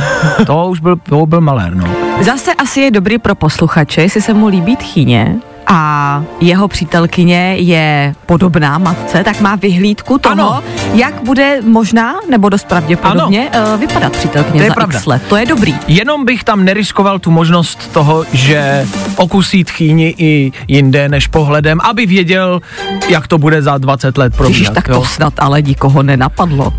[0.46, 1.88] To už byl, to byl malér, no.
[2.22, 5.36] Zase asi je dobrý pro posluchače, jestli se mu líbí tchýně
[5.68, 10.54] a jeho přítelkyně je podobná matce, tak má vyhlídku toho, Ano.
[10.54, 10.64] ano.
[10.94, 14.98] jak bude možná, nebo dost pravděpodobně, uh, vypadat přítelkyně To je za pravda.
[14.98, 15.22] x let.
[15.30, 15.76] To je dobrý.
[15.88, 22.06] Jenom bych tam neriskoval tu možnost toho, že okusí tchýni i jinde než pohledem, aby
[22.06, 22.62] věděl,
[23.10, 24.74] jak to bude za 20 let Ježiš, probíhat.
[24.74, 25.00] tak jo.
[25.00, 26.74] to snad ale nikoho nenapadlo.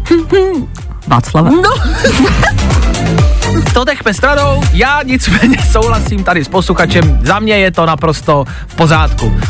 [1.06, 1.50] Václava?
[1.50, 1.70] No.
[3.74, 8.74] To techme stranou, já nicméně souhlasím tady s posluchačem, za mě je to naprosto v
[8.74, 9.40] pořádku.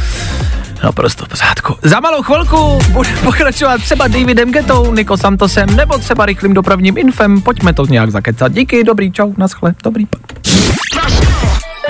[0.85, 1.75] Naprosto v pořádku.
[1.83, 7.41] Za malou chvilku bude pokračovat třeba Davidem Getou, Niko Santosem, nebo třeba rychlým dopravním infem.
[7.41, 8.53] Pojďme to nějak zakecat.
[8.53, 10.07] Díky, dobrý, čau, naschle, dobrý.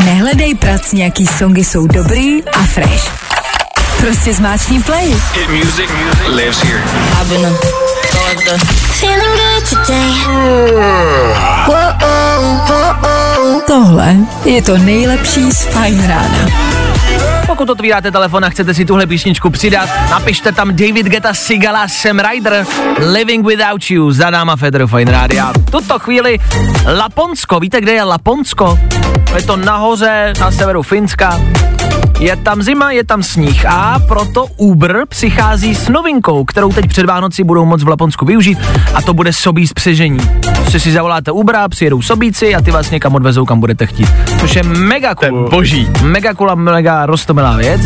[0.05, 3.27] Nehledej prac, nějaký songy jsou dobrý a fresh.
[4.01, 5.09] Prostě zmáčkni play.
[5.09, 5.91] Hit music
[6.27, 7.86] lives here.
[13.67, 16.67] Tohle je to nejlepší z Fine Rána.
[17.47, 22.19] Pokud otvíráte telefon a chcete si tuhle písničku přidat, napište tam David Geta, Sigala, Sam
[22.19, 22.67] Ryder,
[23.13, 25.53] Living Without You, za náma Federu Fine Rádia.
[25.71, 26.39] Tuto chvíli
[26.99, 28.79] Laponsko, víte, kde je Laponsko?
[29.37, 31.41] Je to nahoře, na severu Finska.
[32.19, 37.07] Je tam zima, je tam sníh a proto Uber přichází s novinkou, kterou teď před
[37.07, 38.59] Vánoci budou moc v Laponsku využít
[38.95, 40.21] a to bude sobí spřežení.
[40.69, 44.09] Si si zavoláte Ubera, přijedou sobíci a ty vás někam odvezou, kam budete chtít.
[44.41, 45.45] Což je mega cool.
[45.45, 45.89] Je boží.
[46.03, 47.81] Mega cool a mega rostomilá věc.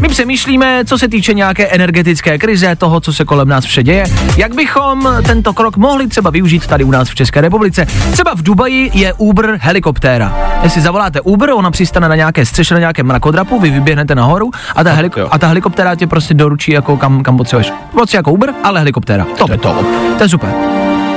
[0.00, 4.04] My přemýšlíme, co se týče nějaké energetické krize, toho, co se kolem nás vše děje,
[4.36, 7.86] jak bychom tento krok mohli třeba využít tady u nás v České republice.
[8.12, 10.36] Třeba v Dubaji je Uber helikoptéra.
[10.62, 14.84] Jestli zavoláte Uber, ona přistane na nějaké střeše, na nějakém mrakodrapu, vy vyběhnete nahoru a
[14.84, 15.28] ta, helik- jo.
[15.30, 17.72] a ta helikoptéra tě prostě doručí jako kam, kam potřebuješ.
[17.92, 19.26] Moc jako Uber, ale helikoptéra.
[19.38, 19.84] To je to.
[20.18, 20.50] To je super.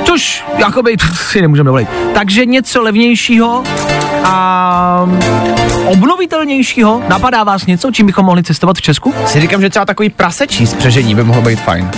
[0.04, 1.88] Což, jakoby, si nemůžeme dovolit.
[2.14, 3.62] Takže něco levnějšího
[4.24, 5.06] a
[5.86, 7.02] obnovitelnějšího.
[7.08, 9.14] Napadá vás něco, čím bychom mohli cestovat v Česku?
[9.26, 11.90] Si říkám, že třeba takový prasečí spřežení by mohlo být fajn.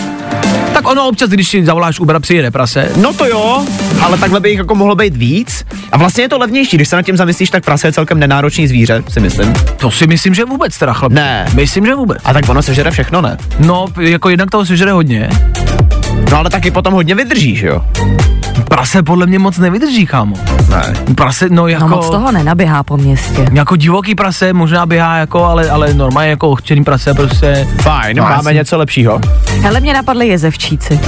[0.75, 2.93] Tak ono občas, když si zavoláš Uber, přijede prase.
[2.97, 3.67] No to jo,
[4.03, 5.65] ale takhle by jich jako mohlo být víc.
[5.93, 8.69] A vlastně je to levnější, když se nad tím zamyslíš, tak prase je celkem nenáročný
[8.69, 9.53] zvíře, si myslím.
[9.77, 11.13] To si myslím, že vůbec teda chlap.
[11.13, 11.47] Ne.
[11.55, 12.19] Myslím, že vůbec.
[12.25, 13.37] A tak ono sežere všechno, ne?
[13.59, 15.29] No, jako jednak toho sežere hodně.
[16.31, 17.83] No ale taky potom hodně vydržíš, jo?
[18.69, 20.37] Prase podle mě moc nevydrží, kámo.
[20.71, 20.93] Ne.
[21.15, 21.83] Prase, no jako...
[21.89, 23.47] No moc toho nenaběhá po městě.
[23.53, 27.69] Jako divoký prase možná běhá jako, ale, ale normálně jako ochčený prase prostě.
[27.83, 28.55] Fajn, No, máme asi.
[28.55, 29.21] něco lepšího.
[29.61, 31.01] Hele, mě napadly jezevčíci.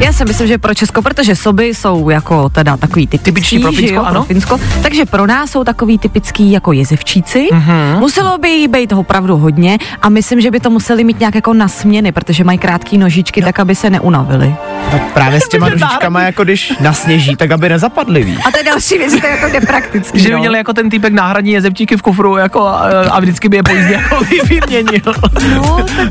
[0.00, 3.72] Já si myslím, že pro Česko, protože soby jsou jako teda takový typický, Typiční pro
[3.72, 4.12] Finsko, jo, ano.
[4.20, 7.48] pro Finsko, takže pro nás jsou takový typický jako jezevčíci.
[7.52, 7.64] Mhm.
[7.64, 7.98] Mm-hmm.
[8.00, 11.54] Muselo by jí být opravdu hodně a myslím, že by to museli mít nějak jako
[11.54, 14.54] na směny, protože mají krátké nožičky, tak aby se neunavili.
[14.94, 18.38] Tak právě s těma nožičkama, jako když nasněží, tak aby nezapadly, víš.
[18.46, 20.20] A to je další věc, že to je jako nepraktický.
[20.20, 20.38] Že by no.
[20.38, 22.78] měl jako ten týpek náhradní jezevčíky v kufru jako a,
[23.10, 25.14] a vždycky by je po jízdě jako vy- vyměnil.
[25.54, 26.08] No, tak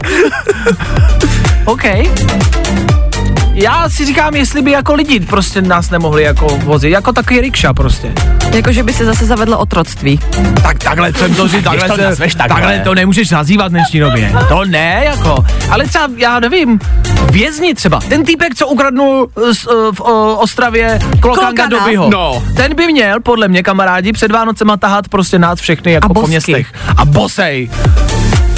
[1.65, 1.83] OK.
[3.53, 7.73] Já si říkám, jestli by jako lidi prostě nás nemohli jako vozit, jako takový rikša
[7.73, 8.13] prostě.
[8.53, 10.19] jako, že by se zase zavedlo otroctví.
[10.63, 12.61] Tak takhle jsem to říct, takhle, to se, nazveš takhle.
[12.61, 14.33] takhle to nemůžeš nazývat v dnešní době.
[14.49, 15.45] To ne, jako.
[15.69, 16.79] Ale třeba, já nevím,
[17.31, 17.99] vězni třeba.
[18.09, 20.07] Ten týpek, co ukradnul z, uh, v uh,
[20.39, 21.67] Ostravě Klokanga?
[21.67, 22.09] Dobyho.
[22.09, 22.43] No.
[22.55, 26.13] Ten by měl, podle mě, kamarádi, před Vánocema tahat prostě nás všechny jako A po
[26.13, 26.29] bosky.
[26.29, 26.67] městech.
[26.97, 27.69] A bosej.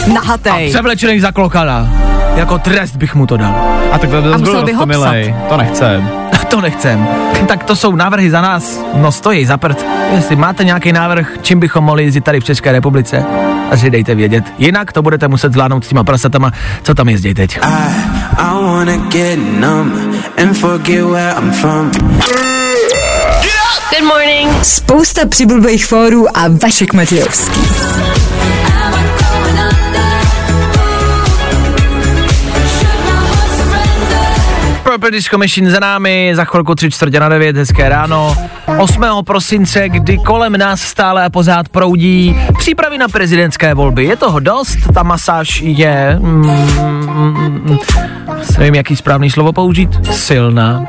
[0.06, 0.70] A Nahatej.
[0.70, 1.90] převlečený za Klokana.
[2.36, 3.56] Jako trest bych mu to dal.
[3.92, 4.86] A tak to A musel bylo by ho.
[5.50, 6.10] To nechcem.
[6.50, 7.08] To nechcem.
[7.48, 8.80] Tak to jsou návrhy za nás.
[8.96, 9.86] No stojí za prd.
[10.16, 13.26] Jestli máte nějaký návrh, čím bychom mohli jezdit tady v České republice,
[13.72, 14.44] asi dejte vědět.
[14.58, 16.52] Jinak to budete muset zvládnout s těma prasatama,
[16.84, 17.58] co tam jezdí teď.
[17.58, 17.70] I.
[23.90, 24.50] Good morning.
[24.66, 27.62] Spousta přibulbých fórů a Vašek Matějovský.
[35.06, 38.36] Purple Disco Machine za námi, za chvilku tři čtvrtě na devět, hezké ráno.
[38.80, 39.04] 8.
[39.24, 44.06] prosince, kdy kolem nás stále a pořád proudí přípravy na prezidentské volby.
[44.06, 47.78] Je toho dost, ta masáž je, mm, mm, mm,
[48.58, 50.86] nevím, jaký správný slovo použít, silná.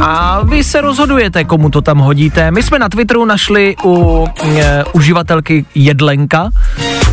[0.00, 2.50] A vy se rozhodujete, komu to tam hodíte.
[2.50, 6.50] My jsme na Twitteru našli u e, uživatelky Jedlenka,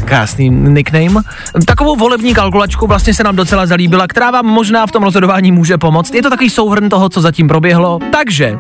[0.05, 1.21] krásný nickname,
[1.65, 5.77] takovou volební kalkulačku vlastně se nám docela zalíbila, která vám možná v tom rozhodování může
[5.77, 6.14] pomoct.
[6.15, 7.99] Je to takový souhrn toho, co zatím proběhlo.
[8.11, 8.59] Takže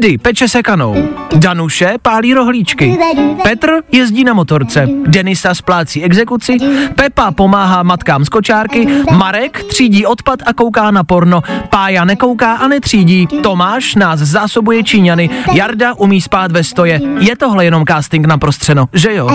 [0.00, 2.98] Andy peče sekanou, Danuše pálí rohlíčky,
[3.42, 6.56] Petr jezdí na motorce, Denisa splácí exekuci,
[6.94, 12.68] Pepa pomáhá matkám z kočárky, Marek třídí odpad a kouká na porno, Pája nekouká a
[12.68, 17.00] netřídí, Tomáš nás zásobuje Číňany, Jarda umí spát ve stoje.
[17.18, 19.28] Je tohle jenom casting na prostřeno, že jo?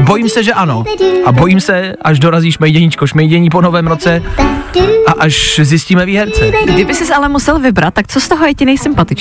[0.00, 0.84] Bojím se, že ano.
[1.24, 4.22] A bojím se, až dorazí šmejděníčko šmejdění po novém roce.
[5.06, 6.52] A až zjistíme výherce.
[6.64, 8.64] Kdyby jsi ale musel vybrat, tak co z toho je ti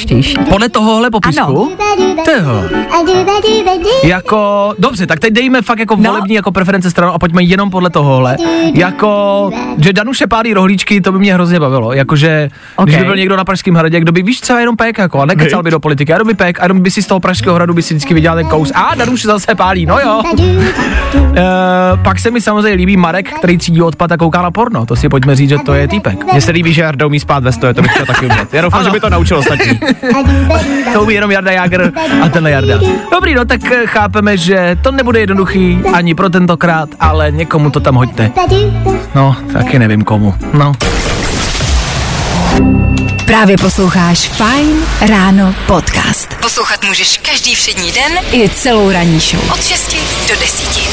[0.06, 0.38] nejsympatičtější?
[0.50, 1.72] Podle tohohle popisku?
[2.26, 2.64] Toho.
[4.04, 6.12] Jako, dobře, tak teď dejme fakt jako No.
[6.12, 8.38] volební jako preference stranu a pojďme jenom podle tohohle.
[8.74, 11.94] Jako, že Danuše pálí rohlíčky, to by mě hrozně bavilo.
[11.94, 12.86] Jakože, okay.
[12.86, 15.26] když by byl někdo na Pražském hradě, kdo by víš třeba jenom pek, jako, a
[15.26, 17.74] nekecal by do politiky, jenom by pek, a jenom by si z toho Pražského hradu
[17.74, 18.72] by si vždycky vydělal ten kous.
[18.76, 20.22] A Danuše zase pálí, no jo.
[21.16, 21.36] Uh,
[22.04, 24.86] pak se mi samozřejmě líbí Marek, který třídí odpad a kouká na porno.
[24.86, 26.32] To si pojďme říct, že to je týpek.
[26.32, 28.54] Mně se líbí, že Jarda umí spát ve stoje, to bych chtěl taky umět.
[28.54, 28.90] Já doufám, Ano.
[28.90, 29.80] že by to naučil ostatní
[30.94, 31.92] to umí jenom Jarda Jager
[32.24, 32.80] a tenhle Jarda.
[33.12, 37.80] Dobrý, no tak eh, chápeme, že to nebude jednoduchý ani pro tentokrát, ale někomu to
[37.80, 38.32] tam hoďte.
[39.16, 40.36] No, taky nevím komu.
[40.54, 40.74] No.
[43.26, 46.36] Právě posloucháš Fine Ráno podcast.
[46.42, 49.52] Poslouchat můžeš každý všední den i celou ranní show.
[49.52, 49.96] Od 6
[50.30, 50.90] do 10.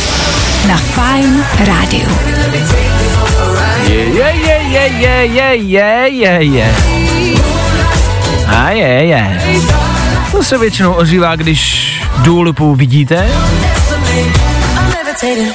[0.68, 2.18] Na Fine Rádiu.
[3.88, 6.95] Je, je, je, je, je, je, je, je.
[8.46, 9.40] A je, je.
[10.32, 13.28] To se většinou ozývá, když důlupu vidíte,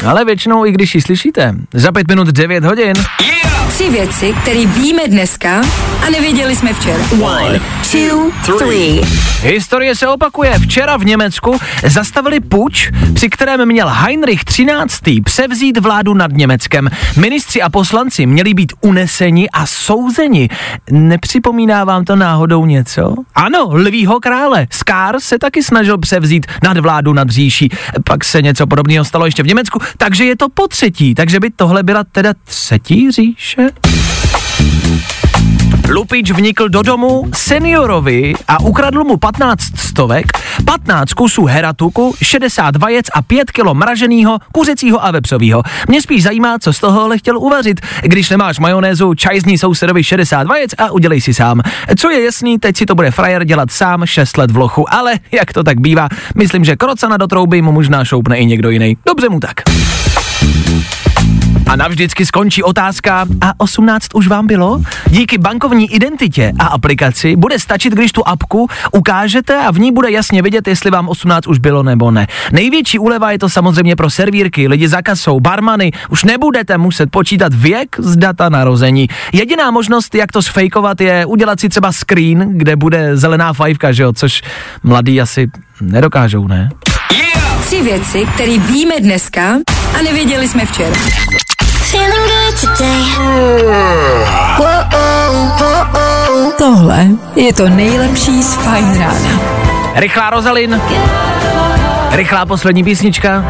[0.05, 1.55] ale většinou i když ji slyšíte.
[1.73, 2.93] Za pět minut 9 hodin.
[3.81, 5.61] Tři věci, které víme dneska
[6.07, 7.03] a nevěděli jsme včera.
[7.21, 7.59] One,
[7.91, 9.01] two, three.
[9.41, 10.59] Historie se opakuje.
[10.59, 15.21] Včera v Německu zastavili puč, při kterém měl Heinrich XIII.
[15.21, 16.89] převzít vládu nad Německem.
[17.17, 20.49] Ministři a poslanci měli být uneseni a souzeni.
[20.91, 23.15] Nepřipomíná vám to náhodou něco?
[23.35, 24.67] Ano, lvýho krále.
[24.71, 27.69] Skár se taky snažil převzít nad vládu nad říší.
[28.03, 31.15] Pak se něco podobného stalo ještě v Německu, takže je to po třetí.
[31.15, 33.70] Takže by tohle byla teda třetí říše?
[35.91, 40.25] Lupič vnikl do domu seniorovi a ukradl mu 15 stovek,
[40.65, 45.63] 15 kusů heratuku, 60 vajec a 5 kilo mraženého, kuřecího a vepřového.
[45.87, 47.81] Mě spíš zajímá, co z tohohle chtěl uvařit.
[48.01, 51.61] Když nemáš majonézu, čajzní sousedovi 60 vajec a udělej si sám.
[51.99, 55.19] Co je jasný, teď si to bude frajer dělat sám 6 let v lochu, ale
[55.31, 58.97] jak to tak bývá, myslím, že krocana do trouby mu možná šoupne i někdo jiný.
[59.05, 59.61] Dobře mu tak.
[61.67, 64.81] A navždycky skončí otázka, a 18 už vám bylo?
[65.07, 70.11] Díky bankovní identitě a aplikaci bude stačit, když tu apku ukážete a v ní bude
[70.11, 72.27] jasně vidět, jestli vám 18 už bylo nebo ne.
[72.51, 77.53] Největší úleva je to samozřejmě pro servírky, lidi za kasou, barmany, už nebudete muset počítat
[77.53, 79.07] věk z data narození.
[79.33, 84.03] Jediná možnost, jak to sfejkovat, je udělat si třeba screen, kde bude zelená fajfka, že
[84.03, 84.41] jo, což
[84.83, 85.49] mladí asi
[85.81, 86.69] nedokážou, ne?
[87.65, 89.53] Tři věci, které víme dneska
[89.99, 90.95] a nevěděli jsme včera.
[96.57, 99.39] Tohle je to nejlepší z Fajn rána.
[99.95, 100.81] Rychlá Rozalin.
[102.11, 103.45] Rychlá poslední písnička.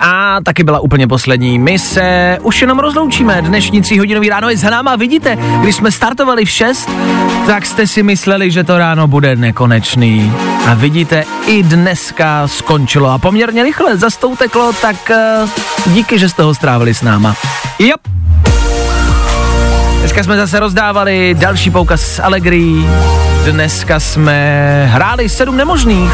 [0.00, 1.58] A taky byla úplně poslední.
[1.58, 3.42] My se už jenom rozloučíme.
[3.42, 4.96] Dnešní tříhodinový ráno je za náma.
[4.96, 6.90] Vidíte, když jsme startovali v 6,
[7.46, 10.32] tak jste si mysleli, že to ráno bude nekonečný.
[10.66, 16.28] A vidíte, i dneska skončilo a poměrně rychle za to uteklo, tak uh, díky, že
[16.28, 17.36] jste ho strávili s náma.
[17.78, 18.00] Jop.
[19.98, 22.86] Dneska jsme zase rozdávali další poukaz z Allegri.
[23.44, 26.12] Dneska jsme hráli sedm nemožných.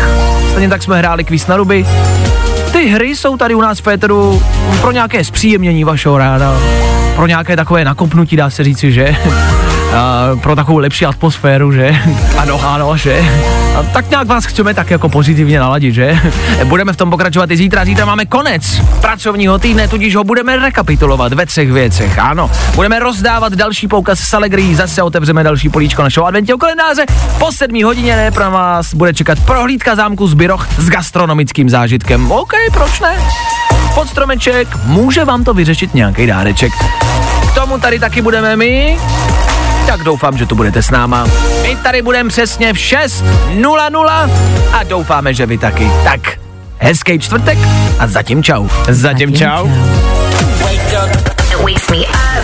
[0.51, 1.87] Stejně tak jsme hráli kvíz na ruby.
[2.79, 3.83] Ty hry jsou tady u nás v
[4.81, 6.61] pro nějaké zpříjemnění vašeho rána.
[7.17, 9.17] Pro nějaké takové nakopnutí, dá se říci, že?
[9.97, 11.97] A pro takovou lepší atmosféru, že?
[12.39, 13.25] Ano, ano, že?
[13.79, 16.19] A tak nějak vás chceme tak jako pozitivně naladit, že?
[16.65, 17.85] Budeme v tom pokračovat i zítra.
[17.85, 22.19] Zítra máme konec pracovního týdne, tudíž ho budeme rekapitulovat ve třech věcech.
[22.19, 27.05] Ano, budeme rozdávat další poukaz s Allegri, zase otevřeme další políčko našeho adventního kalendáře.
[27.39, 32.33] Po sedmí hodině ne, pro vás bude čekat prohlídka zámku z Byroch s gastronomickým zážitkem.
[32.33, 33.17] OK, proč ne?
[33.95, 36.73] Pod stromeček, může vám to vyřešit nějaký dáreček.
[37.51, 38.99] K tomu tady taky budeme my,
[39.89, 41.27] tak doufám, že tu budete s náma.
[41.63, 44.31] My tady budeme přesně v 6.00
[44.73, 45.91] a doufáme, že vy taky.
[46.05, 46.21] Tak,
[46.79, 47.59] hezký čtvrtek
[47.99, 48.69] a zatím čau.
[48.89, 49.69] Zatím čau.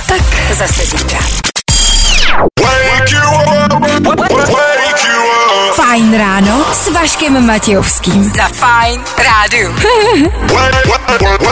[0.06, 1.18] Tak zase zítra.
[5.74, 8.32] Fajn ráno s Vaškem Matějovským.
[8.36, 9.74] Za Fajn rádu.